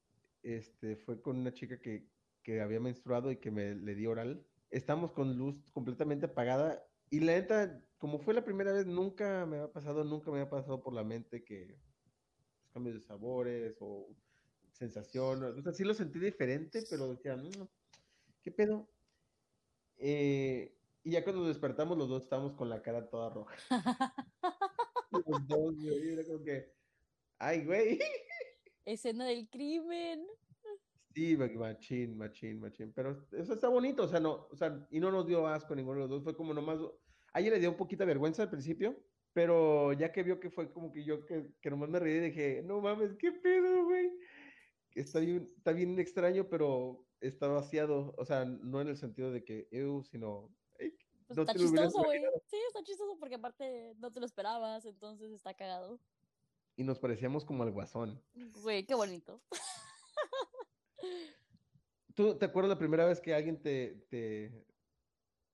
[0.43, 2.09] este, fue con una chica que,
[2.43, 7.19] que había menstruado y que me le di oral, estamos con luz completamente apagada y
[7.19, 10.81] la neta, como fue la primera vez, nunca me ha pasado, nunca me ha pasado
[10.81, 12.15] por la mente que pues,
[12.71, 14.07] cambios de sabores o
[14.71, 17.69] sensación, o sea, sí lo sentí diferente, pero decía, no,
[18.41, 18.89] ¿qué pedo?
[19.97, 23.55] Eh, y ya cuando despertamos, los dos estábamos con la cara toda roja.
[25.11, 26.73] los dos, güey, era como que,
[27.37, 27.99] ay, güey.
[28.85, 30.25] Escena del crimen.
[31.13, 32.91] Sí, machín, machín, machín.
[32.93, 35.95] Pero eso está bonito, o sea, no, o sea, y no nos dio asco ninguno
[35.95, 36.79] de los dos, fue como nomás.
[37.33, 38.95] A ella le dio un poquito de vergüenza al principio,
[39.31, 42.63] pero ya que vio que fue como que yo que, que nomás me reí, dije,
[42.63, 44.11] no mames, qué pedo, güey.
[44.95, 49.43] Está bien, está bien extraño, pero está vaciado, o sea, no en el sentido de
[49.43, 50.51] que, eu, sino.
[51.27, 52.21] pues está chistoso, güey.
[52.45, 55.99] Sí, está chistoso porque aparte no te lo esperabas, entonces está cagado.
[56.75, 58.19] Y nos parecíamos como al guasón.
[58.61, 59.41] Güey, qué bonito.
[62.15, 64.65] ¿Tú te acuerdas la primera vez que alguien te, te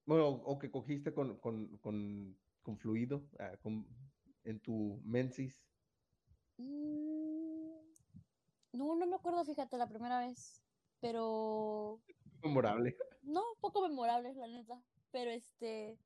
[0.06, 3.52] bueno, o que cogiste con, con, con, con fluido ah,
[4.44, 5.64] en tu mensis?
[6.58, 7.78] Mm,
[8.74, 10.64] no, no me acuerdo, fíjate, la primera vez,
[11.00, 12.02] pero...
[12.42, 12.98] Memorable.
[13.22, 14.82] No, poco memorable, la neta,
[15.12, 16.00] pero este,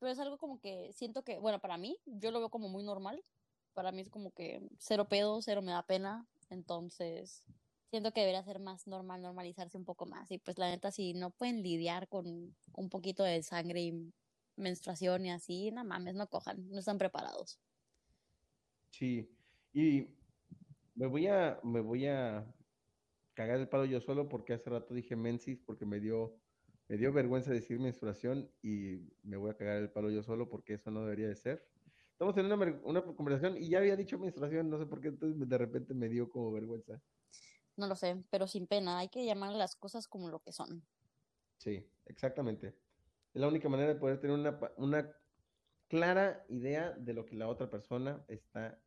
[0.00, 2.82] pero es algo como que siento que, bueno, para mí, yo lo veo como muy
[2.82, 3.22] normal,
[3.74, 7.44] para mí es como que cero pedo, cero me da pena, entonces
[7.96, 10.30] siento que debería ser más normal, normalizarse un poco más.
[10.30, 14.12] Y pues la neta, si no pueden lidiar con un poquito de sangre y
[14.56, 17.58] menstruación y así, nada mames, no cojan, no están preparados.
[18.90, 19.34] Sí,
[19.72, 20.08] y
[20.94, 22.46] me voy a, me voy a
[23.32, 26.38] cagar el palo yo solo porque hace rato dije mensis porque me dio,
[26.88, 30.74] me dio vergüenza decir menstruación y me voy a cagar el palo yo solo porque
[30.74, 31.66] eso no debería de ser.
[32.12, 35.48] Estamos en una, una conversación y ya había dicho menstruación, no sé por qué entonces
[35.48, 37.00] de repente me dio como vergüenza.
[37.76, 40.86] No lo sé, pero sin pena, hay que llamar las cosas como lo que son.
[41.58, 42.68] Sí, exactamente.
[43.34, 45.14] Es la única manera de poder tener una, una
[45.88, 48.80] clara idea de lo que la otra persona está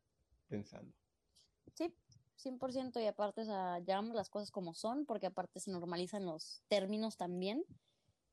[0.48, 0.92] pensando.
[1.74, 1.94] Sí,
[2.36, 6.62] 100% y aparte, o sea, llamamos las cosas como son, porque aparte se normalizan los
[6.68, 7.64] términos también,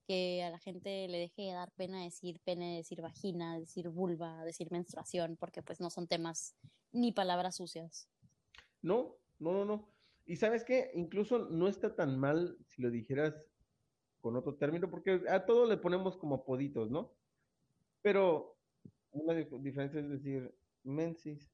[0.08, 4.44] que a la gente le deje de dar pena decir pene, decir vagina, decir vulva,
[4.46, 6.56] decir menstruación, porque pues no son temas
[6.92, 8.08] ni palabras sucias.
[8.82, 9.97] No, no, no, no.
[10.28, 13.34] Y sabes qué, incluso no está tan mal si lo dijeras
[14.20, 17.16] con otro término, porque a todo le ponemos como poditos, ¿no?
[18.02, 18.58] Pero
[19.12, 20.54] una diferencia es decir
[20.84, 21.50] mensis.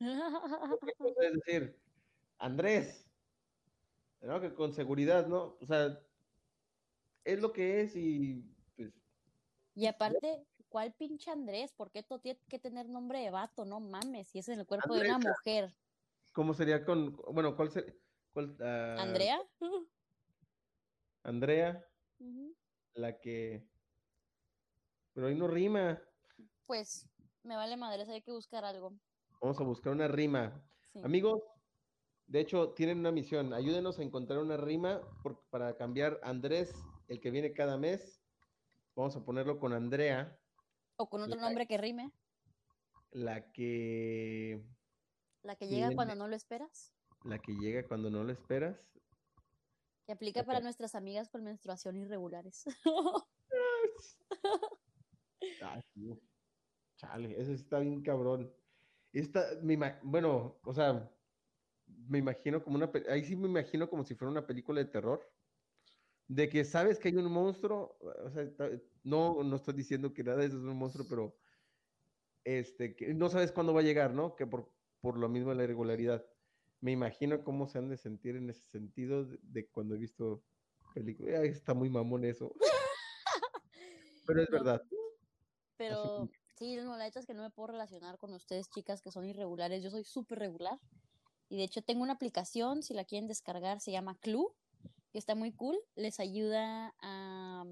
[1.20, 1.80] es decir
[2.36, 3.10] Andrés,
[4.20, 4.42] ¿no?
[4.42, 5.56] Que con seguridad, ¿no?
[5.58, 5.98] O sea,
[7.24, 8.44] es lo que es y
[8.76, 8.92] pues.
[9.74, 11.72] Y aparte, ¿cuál pinche Andrés?
[11.72, 13.64] ¿Por qué todo tiene que tener nombre de vato?
[13.64, 15.74] No mames, si es en el cuerpo de una mujer.
[16.32, 17.94] ¿Cómo sería con, bueno, cuál sería?
[18.60, 19.40] Ah, ¿Andrea?
[21.24, 21.84] Andrea,
[22.94, 23.66] la que...
[25.12, 26.00] Pero ahí no rima.
[26.66, 27.08] Pues
[27.42, 28.94] me vale madre, hay que buscar algo.
[29.40, 30.64] Vamos a buscar una rima.
[31.02, 31.42] Amigos,
[32.26, 33.52] de hecho, tienen una misión.
[33.52, 35.00] Ayúdenos a encontrar una rima
[35.50, 36.72] para cambiar Andrés,
[37.08, 38.22] el que viene cada mes.
[38.94, 40.38] Vamos a ponerlo con Andrea.
[40.96, 42.12] O con otro nombre que rime.
[43.10, 44.64] La que...
[45.42, 48.78] La que llega cuando no lo esperas la que llega cuando no lo esperas.
[50.06, 52.64] Que aplica para nuestras amigas con menstruación irregulares.
[56.96, 58.52] Chale, eso está bien cabrón.
[59.12, 59.44] Esta,
[60.02, 61.10] bueno, o sea,
[61.86, 65.30] me imagino como una, ahí sí me imagino como si fuera una película de terror,
[66.26, 68.50] de que sabes que hay un monstruo, o sea,
[69.02, 71.38] no, no estoy diciendo que nada de eso es un monstruo, pero
[72.44, 74.36] este, que no sabes cuándo va a llegar, ¿no?
[74.36, 76.26] Que por, por lo mismo la irregularidad
[76.80, 80.42] me imagino cómo se han de sentir en ese sentido de, cuando he visto
[80.94, 81.44] películas.
[81.44, 82.54] está muy mamón eso.
[84.26, 84.82] Pero es verdad.
[85.76, 89.10] Pero sí, no, la hecho es que no me puedo relacionar con ustedes, chicas, que
[89.10, 89.82] son irregulares.
[89.82, 90.78] Yo soy súper regular.
[91.48, 94.52] Y de hecho tengo una aplicación, si la quieren descargar, se llama Clue,
[95.12, 95.78] que está muy cool.
[95.94, 97.64] Les ayuda a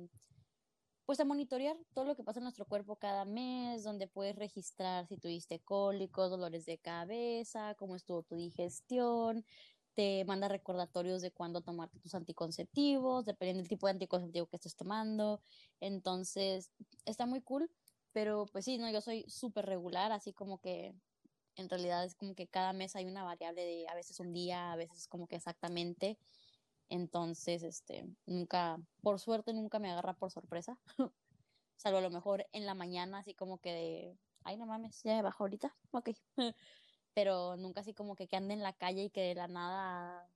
[1.06, 5.06] pues a monitorear todo lo que pasa en nuestro cuerpo cada mes, donde puedes registrar
[5.06, 9.44] si tuviste cólicos, dolores de cabeza, cómo estuvo tu digestión,
[9.94, 14.76] te manda recordatorios de cuándo tomarte tus anticonceptivos, dependiendo del tipo de anticonceptivo que estés
[14.76, 15.40] tomando.
[15.80, 16.72] Entonces,
[17.06, 17.70] está muy cool,
[18.12, 20.94] pero pues sí, no, yo soy súper regular, así como que
[21.56, 24.72] en realidad es como que cada mes hay una variable de a veces un día,
[24.72, 26.18] a veces como que exactamente.
[26.88, 30.78] Entonces, este, nunca, por suerte, nunca me agarra por sorpresa.
[31.76, 35.14] Salvo a lo mejor en la mañana, así como que de, ay, no mames, ya
[35.14, 36.10] me bajo ahorita, ok.
[37.14, 40.28] Pero nunca así como que, que ande en la calle y que de la nada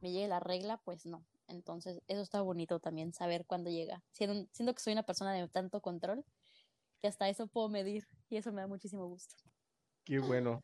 [0.00, 1.24] me llegue la regla, pues no.
[1.48, 4.02] Entonces, eso está bonito también, saber cuándo llega.
[4.12, 6.24] Siendo, siento que soy una persona de tanto control,
[7.00, 9.34] que hasta eso puedo medir y eso me da muchísimo gusto.
[10.04, 10.62] Qué bueno.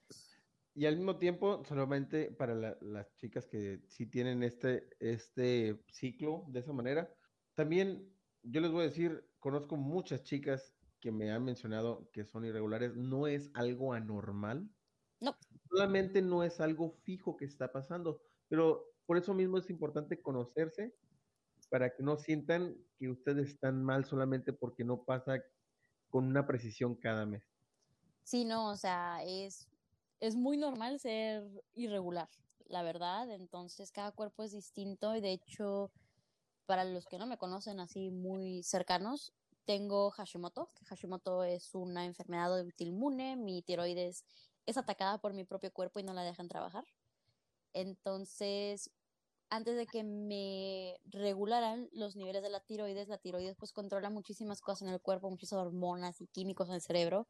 [0.76, 6.60] Y al mismo tiempo, solamente para las chicas que sí tienen este, este ciclo de
[6.60, 7.10] esa manera,
[7.54, 12.44] también yo les voy a decir, conozco muchas chicas que me han mencionado que son
[12.44, 12.94] irregulares.
[12.94, 14.68] No es algo anormal.
[15.18, 15.34] No.
[15.70, 18.20] Solamente no es algo fijo que está pasando.
[18.48, 20.94] Pero por eso mismo es importante conocerse
[21.70, 25.42] para que no sientan que ustedes están mal solamente porque no pasa
[26.10, 27.44] con una precisión cada mes.
[28.24, 29.70] Sí, no, o sea, es,
[30.20, 31.44] es muy normal ser
[31.74, 32.28] irregular,
[32.66, 33.30] la verdad.
[33.30, 35.90] Entonces, cada cuerpo es distinto y de hecho,
[36.66, 39.32] para los que no me conocen así muy cercanos,
[39.64, 44.24] tengo Hashimoto, que Hashimoto es una enfermedad autoinmune, mi tiroides
[44.64, 46.84] es atacada por mi propio cuerpo y no la dejan trabajar.
[47.72, 48.90] Entonces,
[49.50, 54.60] antes de que me regularan los niveles de la tiroides, la tiroides pues controla muchísimas
[54.60, 57.28] cosas en el cuerpo, muchas hormonas y químicos en el cerebro.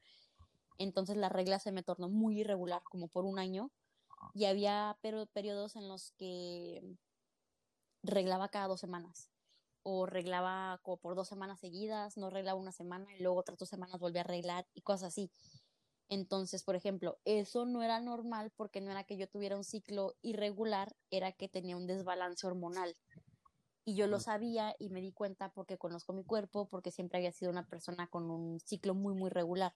[0.79, 3.70] Entonces la regla se me tornó muy irregular, como por un año.
[4.35, 6.83] Y había periodos en los que
[8.03, 9.31] reglaba cada dos semanas.
[9.83, 13.68] O reglaba como por dos semanas seguidas, no reglaba una semana y luego otras dos
[13.68, 15.31] semanas volví a arreglar y cosas así.
[16.09, 20.14] Entonces, por ejemplo, eso no era normal porque no era que yo tuviera un ciclo
[20.22, 22.97] irregular, era que tenía un desbalance hormonal.
[23.85, 27.31] Y yo lo sabía y me di cuenta porque conozco mi cuerpo, porque siempre había
[27.31, 29.74] sido una persona con un ciclo muy, muy regular.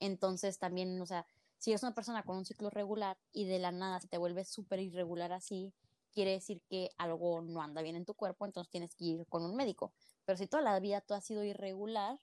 [0.00, 1.26] Entonces, también, o sea,
[1.58, 4.44] si eres una persona con un ciclo regular y de la nada se te vuelve
[4.44, 5.72] súper irregular así,
[6.12, 9.44] quiere decir que algo no anda bien en tu cuerpo, entonces tienes que ir con
[9.44, 9.92] un médico.
[10.24, 12.18] Pero si toda la vida tú has sido irregular,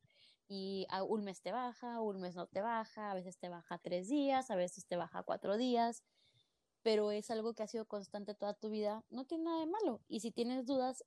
[0.50, 4.08] y un mes te baja, un mes no te baja, a veces te baja tres
[4.08, 6.04] días, a veces te baja cuatro días,
[6.84, 10.02] pero es algo que ha sido constante toda tu vida, no tiene nada de malo.
[10.08, 11.04] Y si tienes dudas,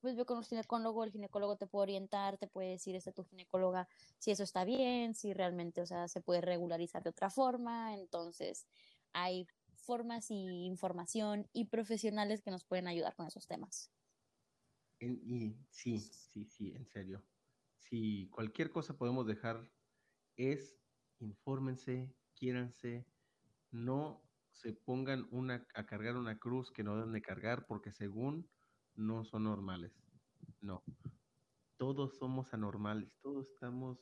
[0.00, 3.24] pues ve con un ginecólogo, el ginecólogo te puede orientar, te puede decir este tu
[3.24, 3.88] ginecóloga
[4.18, 8.66] si eso está bien, si realmente, o sea, se puede regularizar de otra forma, entonces
[9.12, 13.90] hay formas y información y profesionales que nos pueden ayudar con esos temas.
[15.00, 17.24] Y, sí, sí, sí, en serio
[17.90, 19.68] si cualquier cosa podemos dejar
[20.36, 20.78] es
[21.18, 23.04] infórmense, quiéranse,
[23.72, 24.22] no
[24.52, 28.48] se pongan una, a cargar una cruz que no deben de cargar porque según
[28.94, 29.92] no son normales.
[30.60, 30.82] No.
[31.76, 33.98] Todos somos anormales, todos estamos,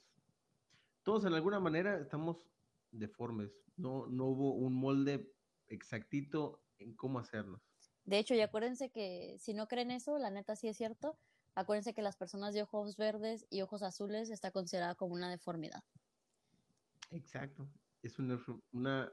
[1.03, 2.51] todos en alguna manera estamos
[2.91, 3.53] deformes.
[3.76, 5.32] No, no hubo un molde
[5.68, 7.62] exactito en cómo hacernos.
[8.05, 11.18] De hecho, y acuérdense que si no creen eso, la neta sí es cierto,
[11.59, 15.82] Acuérdense que las personas de ojos verdes y ojos azules está considerada como una deformidad.
[17.11, 17.68] Exacto.
[18.01, 18.39] Es una,
[18.70, 19.11] una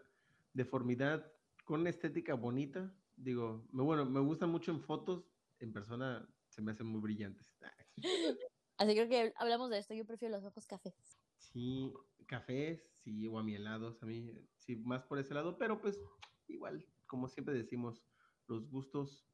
[0.53, 1.26] deformidad
[1.63, 2.93] con una estética bonita.
[3.15, 5.26] Digo, bueno, me gustan mucho en fotos,
[5.60, 7.56] en persona se me hacen muy brillantes.
[8.78, 9.93] Así creo que hablamos de esto.
[9.93, 11.18] Yo prefiero los ojos cafés.
[11.38, 11.93] Sí,
[12.28, 15.99] cafés, sí, o a mí helados, a mí, sí, más por ese lado, pero pues
[16.47, 18.03] igual, como siempre decimos,
[18.47, 19.28] los gustos,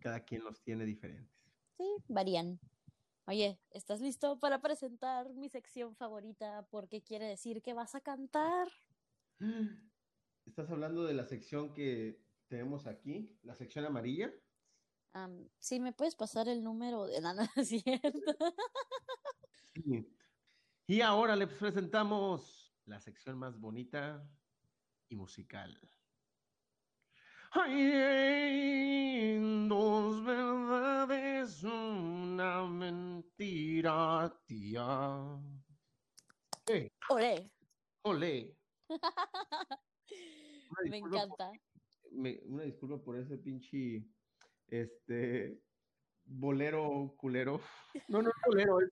[0.00, 1.36] cada quien los tiene diferentes.
[1.76, 2.58] Sí, varían.
[3.26, 6.66] Oye, ¿estás listo para presentar mi sección favorita?
[6.70, 8.68] Porque quiere decir que vas a cantar.
[10.46, 14.32] ¿Estás hablando de la sección que tenemos aquí, la sección amarilla?
[15.58, 18.34] Sí, ¿me puedes pasar el número de nada, cierto?
[20.86, 24.24] Y ahora les presentamos la sección más bonita
[25.08, 25.78] y musical.
[27.52, 29.38] Hay
[29.68, 35.40] dos verdades, una mentira, tía.
[36.66, 36.92] Hey.
[37.08, 37.50] Olé.
[38.02, 38.56] Olé.
[40.90, 41.52] me encanta.
[42.10, 44.04] una disculpa por ese pinche,
[44.68, 45.60] este,
[46.24, 47.60] bolero culero.
[48.08, 48.90] No, no, bolero, es,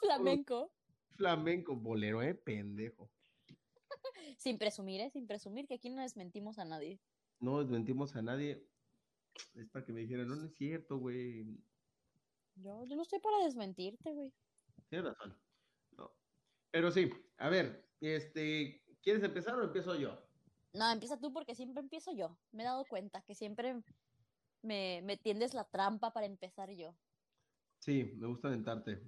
[0.00, 0.72] flamenco.
[1.16, 3.08] Flamenco, bolero, eh, pendejo.
[4.38, 7.00] Sin presumir, eh, sin presumir que aquí no desmentimos a nadie
[7.40, 8.66] no desmentimos a nadie.
[9.54, 11.44] Es para que me dijeran, no, no es cierto, güey.
[12.56, 14.32] Yo, yo no estoy para desmentirte, güey.
[14.88, 15.38] Tienes razón.
[15.96, 16.10] No.
[16.70, 20.18] Pero sí, a ver, este, ¿quieres empezar o empiezo yo?
[20.72, 22.36] No, empieza tú porque siempre empiezo yo.
[22.50, 23.80] Me he dado cuenta que siempre
[24.62, 26.96] me, tiendes la trampa para empezar yo.
[27.78, 29.02] Sí, me gusta aventarte.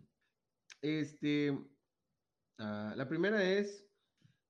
[0.81, 1.59] Este,
[2.59, 3.87] ah, la primera es,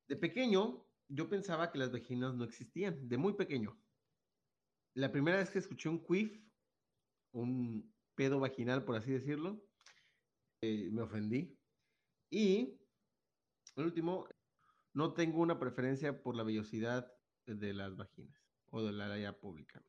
[0.09, 3.79] de pequeño, yo pensaba que las vaginas no existían, de muy pequeño.
[4.95, 6.39] La primera vez que escuché un quiff,
[7.33, 9.65] un pedo vaginal, por así decirlo,
[10.63, 11.57] eh, me ofendí.
[12.31, 12.79] Y,
[13.77, 14.29] el último,
[14.93, 17.13] no tengo una preferencia por la vellosidad
[17.47, 18.41] de las vaginas
[18.71, 19.83] o de la área pública.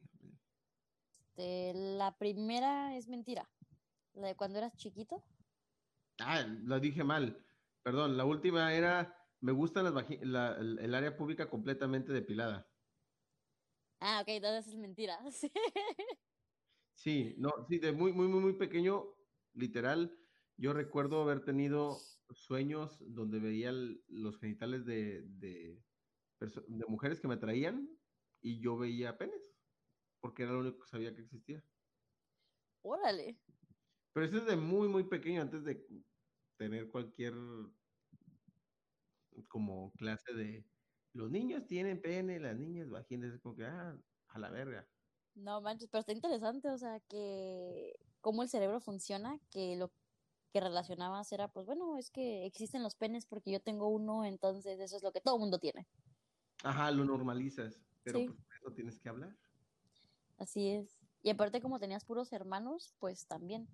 [1.36, 3.50] Este, la primera es mentira.
[4.14, 5.24] La de cuando eras chiquito.
[6.20, 7.46] Ah, lo dije mal.
[7.84, 12.68] Perdón, la última era me gusta las la, el área pública completamente depilada.
[14.00, 15.20] Ah, ok, entonces es mentira.
[16.94, 17.36] Sí.
[17.40, 19.16] no, sí, de muy, muy, muy, muy pequeño,
[19.54, 20.20] literal,
[20.56, 21.98] yo recuerdo haber tenido
[22.30, 25.84] sueños donde veía los genitales de, de,
[26.40, 27.90] de mujeres que me traían
[28.40, 29.41] y yo veía penes,
[30.22, 31.64] porque era lo único que sabía que existía.
[32.84, 33.38] Órale.
[34.14, 35.86] Pero eso es de muy, muy pequeño, antes de
[36.58, 37.34] tener cualquier
[39.48, 40.66] como clase de
[41.14, 43.98] los niños tienen pene, las niñas vaginas, es como que, ah,
[44.28, 44.88] a la verga.
[45.34, 49.92] No manches, pero está interesante, o sea, que cómo el cerebro funciona, que lo
[50.54, 54.80] que relacionabas era, pues bueno, es que existen los penes porque yo tengo uno, entonces
[54.80, 55.88] eso es lo que todo mundo tiene.
[56.64, 59.38] Ajá, lo normalizas, pero pues por eso tienes que hablar.
[60.42, 60.98] Así es.
[61.22, 63.68] Y aparte como tenías puros hermanos, pues también.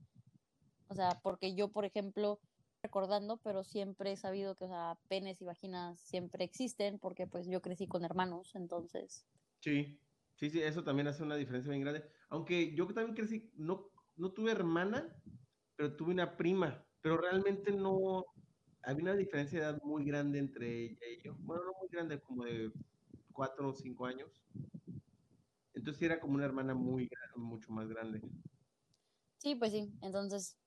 [0.89, 2.41] O sea, porque yo, por ejemplo,
[2.83, 7.47] recordando, pero siempre he sabido que, o sea, penes y vaginas siempre existen porque pues
[7.47, 9.25] yo crecí con hermanos, entonces.
[9.61, 9.97] Sí,
[10.35, 12.03] sí, sí, eso también hace una diferencia bien grande.
[12.27, 15.15] Aunque yo también crecí, no, no tuve hermana,
[15.77, 18.25] pero tuve una prima, pero realmente no,
[18.83, 21.33] había una diferencia de edad muy grande entre ella y yo.
[21.39, 22.73] Bueno, no muy grande, como de
[23.31, 24.43] cuatro o cinco años.
[25.77, 28.21] Entonces era como una hermana muy, mucho más grande.
[29.37, 29.91] Sí, pues sí.
[30.01, 30.57] Entonces,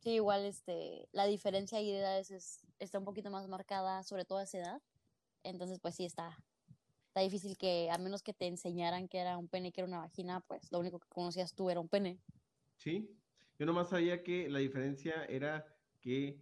[0.00, 4.24] Sí, igual este, la diferencia ahí de edades es, está un poquito más marcada, sobre
[4.24, 4.82] todo a esa edad.
[5.42, 6.38] Entonces, pues sí, está,
[7.08, 9.88] está difícil que, a menos que te enseñaran que era un pene y que era
[9.88, 12.20] una vagina, pues lo único que conocías tú era un pene.
[12.76, 13.10] Sí,
[13.58, 15.66] yo nomás sabía que la diferencia era
[16.00, 16.40] que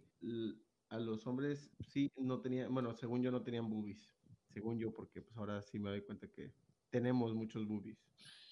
[0.89, 4.07] a los hombres sí no tenían, bueno, según yo no tenían boobies,
[4.53, 6.53] según yo, porque pues ahora sí me doy cuenta que
[6.89, 7.97] tenemos muchos boobies.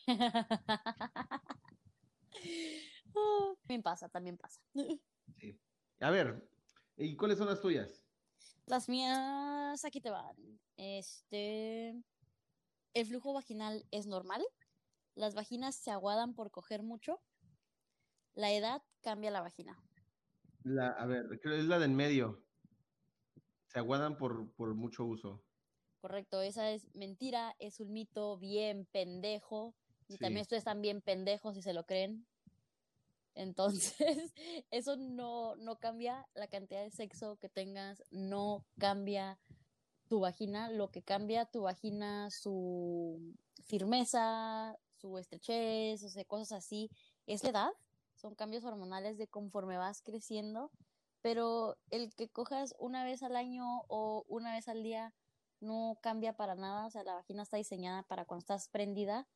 [3.62, 4.62] también pasa, también pasa.
[4.74, 5.02] Sí.
[6.00, 6.48] A ver,
[6.98, 8.06] ¿y cuáles son las tuyas?
[8.66, 10.36] Las mías, aquí te van.
[10.76, 11.96] Este,
[12.94, 14.44] el flujo vaginal es normal.
[15.16, 17.22] Las vaginas se aguadan por coger mucho.
[18.34, 19.80] La edad cambia la vagina.
[20.64, 22.44] La, a ver, es la del medio.
[23.68, 25.45] Se aguadan por, por mucho uso.
[26.06, 29.74] Correcto, esa es mentira, es un mito bien pendejo.
[30.08, 32.28] Y también ustedes están bien pendejos si se lo creen.
[33.34, 34.32] Entonces,
[34.70, 39.40] eso no, no cambia la cantidad de sexo que tengas, no cambia
[40.08, 43.34] tu vagina, lo que cambia tu vagina, su
[43.64, 46.92] firmeza, su estrechez, o sea, cosas así,
[47.26, 47.72] es la edad,
[48.14, 50.70] son cambios hormonales de conforme vas creciendo,
[51.24, 55.12] pero el que cojas una vez al año o una vez al día
[55.66, 59.28] no cambia para nada, o sea, la vagina está diseñada para cuando estás prendida,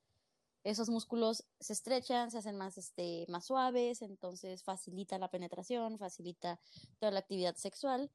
[0.63, 6.59] esos músculos se estrechan, se hacen más, este, más suaves, entonces facilita la penetración, facilita
[6.99, 8.11] toda la actividad sexual.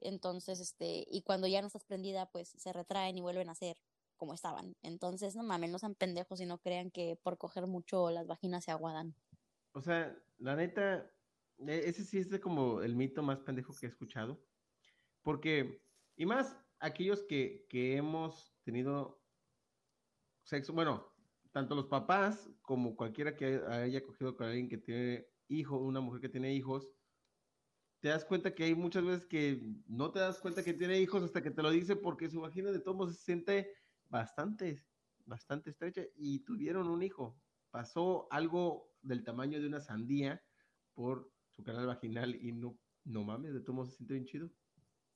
[0.00, 3.76] Entonces, este, y cuando ya no estás prendida, pues se retraen y vuelven a ser
[4.16, 4.76] como estaban.
[4.82, 8.64] Entonces, no mames, no sean pendejos y no crean que por coger mucho las vaginas
[8.64, 9.14] se aguadan.
[9.72, 11.10] O sea, la neta,
[11.58, 14.40] e, ese sí es como el mito más pendejo que he escuchado.
[15.22, 15.82] Porque,
[16.16, 19.22] y más aquellos que, que hemos tenido
[20.42, 21.06] sexo, bueno,
[21.52, 26.20] tanto los papás como cualquiera que haya cogido con alguien que tiene hijo, una mujer
[26.20, 26.90] que tiene hijos,
[28.00, 31.22] te das cuenta que hay muchas veces que no te das cuenta que tiene hijos
[31.22, 33.72] hasta que te lo dice porque su vagina de todos se siente
[34.08, 34.84] bastante,
[35.24, 37.40] bastante estrecha y tuvieron un hijo.
[37.70, 40.42] Pasó algo del tamaño de una sandía
[40.94, 44.50] por su canal vaginal y no, no mames, de todos se siente bien chido.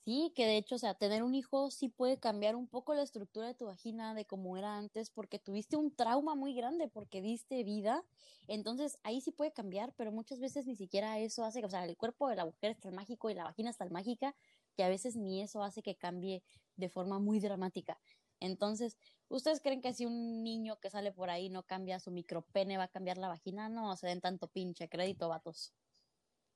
[0.07, 3.03] Sí, que de hecho, o sea, tener un hijo sí puede cambiar un poco la
[3.03, 7.21] estructura de tu vagina de como era antes, porque tuviste un trauma muy grande, porque
[7.21, 8.05] diste vida,
[8.47, 11.97] entonces ahí sí puede cambiar, pero muchas veces ni siquiera eso hace, o sea, el
[11.97, 14.37] cuerpo de la mujer es tan mágico y la vagina es tan mágica
[14.77, 16.45] que a veces ni eso hace que cambie
[16.77, 18.01] de forma muy dramática.
[18.39, 22.79] Entonces, ¿ustedes creen que si un niño que sale por ahí no cambia su micropene
[22.79, 23.69] va a cambiar la vagina?
[23.69, 25.75] No, se den tanto pinche crédito, vatos.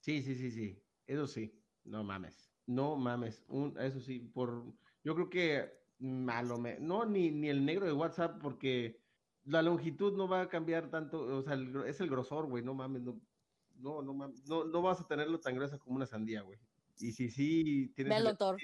[0.01, 2.50] Sí, sí, sí, sí, eso sí, no mames.
[2.71, 4.63] No mames, un, eso sí, por,
[5.03, 9.01] yo creo que malo, me, no, ni, ni el negro de WhatsApp, porque
[9.45, 13.03] la longitud no va a cambiar tanto, o sea, es el grosor, güey, no mames,
[13.03, 13.21] no,
[13.75, 16.61] no, no mames, no, no vas a tenerlo tan gruesa como una sandía, güey.
[17.01, 18.11] Y si sí tienes...
[18.11, 18.57] Ve al doctor.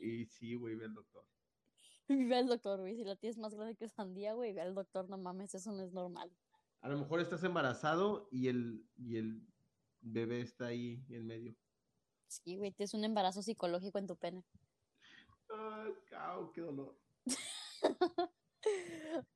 [0.00, 1.24] y sí, güey, ve al doctor.
[2.08, 5.10] Ve al doctor, güey, si la tienes más grande que sandía, güey, ve al doctor,
[5.10, 6.32] no mames, eso no es normal.
[6.80, 9.46] A lo mejor estás embarazado y el, y el
[10.00, 11.54] bebé está ahí en medio.
[12.28, 14.44] Sí, güey, tienes un embarazo psicológico en tu pene.
[15.50, 16.94] Ay, cao, qué dolor.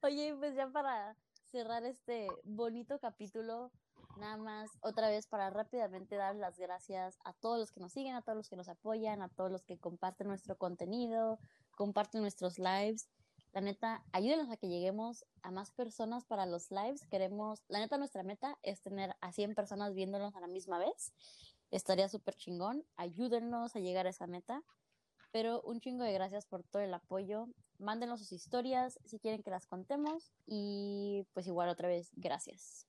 [0.03, 1.17] Oye, pues ya para
[1.51, 3.73] cerrar este bonito capítulo,
[4.19, 8.15] nada más otra vez para rápidamente dar las gracias a todos los que nos siguen,
[8.15, 11.39] a todos los que nos apoyan, a todos los que comparten nuestro contenido,
[11.77, 13.09] comparten nuestros lives.
[13.53, 17.07] La neta, ayúdenos a que lleguemos a más personas para los lives.
[17.11, 21.13] Queremos, la neta, nuestra meta es tener a 100 personas viéndonos a la misma vez.
[21.73, 22.85] Estaría súper chingón.
[22.97, 24.63] Ayúdennos a llegar a esa meta.
[25.33, 27.49] Pero un chingo de gracias por todo el apoyo.
[27.79, 30.33] Mándenos sus historias si quieren que las contemos.
[30.47, 32.87] Y pues igual otra vez, gracias.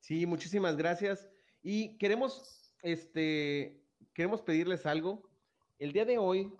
[0.00, 1.26] Sí, muchísimas gracias.
[1.62, 3.82] Y queremos, este,
[4.12, 5.28] queremos pedirles algo.
[5.78, 6.52] El día de hoy,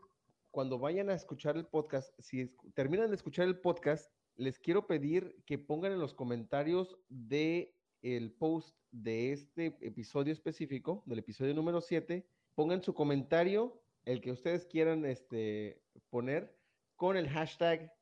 [0.51, 5.37] cuando vayan a escuchar el podcast, si terminan de escuchar el podcast, les quiero pedir
[5.47, 11.81] que pongan en los comentarios de el post de este episodio específico, del episodio número
[11.81, 16.57] 7, pongan su comentario el que ustedes quieran este, poner
[16.95, 17.93] con el hashtag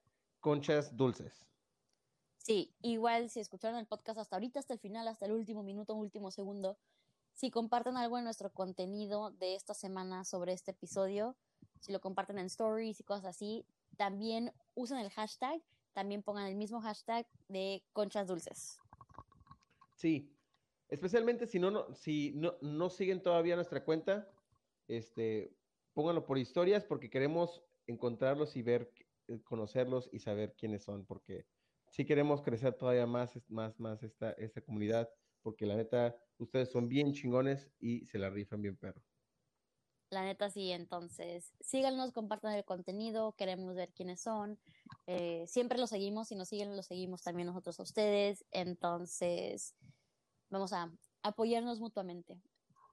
[0.41, 1.47] conchas dulces.
[2.37, 5.95] Sí, igual si escucharon el podcast hasta ahorita, hasta el final, hasta el último minuto,
[5.95, 6.79] último segundo,
[7.33, 11.37] si comparten algo en nuestro contenido de esta semana sobre este episodio,
[11.81, 13.67] si lo comparten en stories y cosas así,
[13.97, 15.61] también usen el hashtag,
[15.95, 18.79] también pongan el mismo hashtag de conchas dulces.
[20.05, 20.31] Sí,
[20.91, 24.31] especialmente si no, no si no, no siguen todavía nuestra cuenta,
[24.87, 25.57] este,
[25.95, 28.93] pónganlo por historias porque queremos encontrarlos y ver,
[29.29, 31.47] eh, conocerlos y saber quiénes son, porque
[31.89, 35.09] sí queremos crecer todavía más, más, más esta, esta comunidad,
[35.41, 39.03] porque la neta, ustedes son bien chingones y se la rifan bien perro.
[40.11, 44.59] La neta sí, entonces síganos, compartan el contenido, queremos ver quiénes son.
[45.07, 48.45] Eh, siempre los seguimos, si nos siguen, los seguimos también nosotros a ustedes.
[48.53, 49.75] Entonces,
[50.55, 50.91] vamos a
[51.23, 52.41] apoyarnos mutuamente.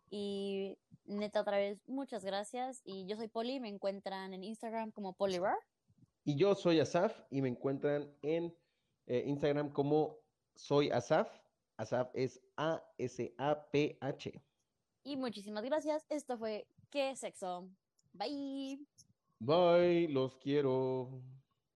[0.10, 2.82] Y neta, otra vez, muchas gracias.
[2.84, 5.58] Y yo soy Poli, me encuentran en Instagram como Polibar.
[6.24, 8.54] Y yo soy Asaf y me encuentran en
[9.08, 10.18] eh, Instagram como
[10.56, 11.30] soy Asaf.
[11.78, 14.44] Asaf es A-S-A-P-H.
[15.04, 16.06] Y muchísimas gracias.
[16.10, 17.70] Esto fue ¿Qué sexo?
[18.12, 18.86] Bye.
[19.40, 21.24] Bye, los quiero.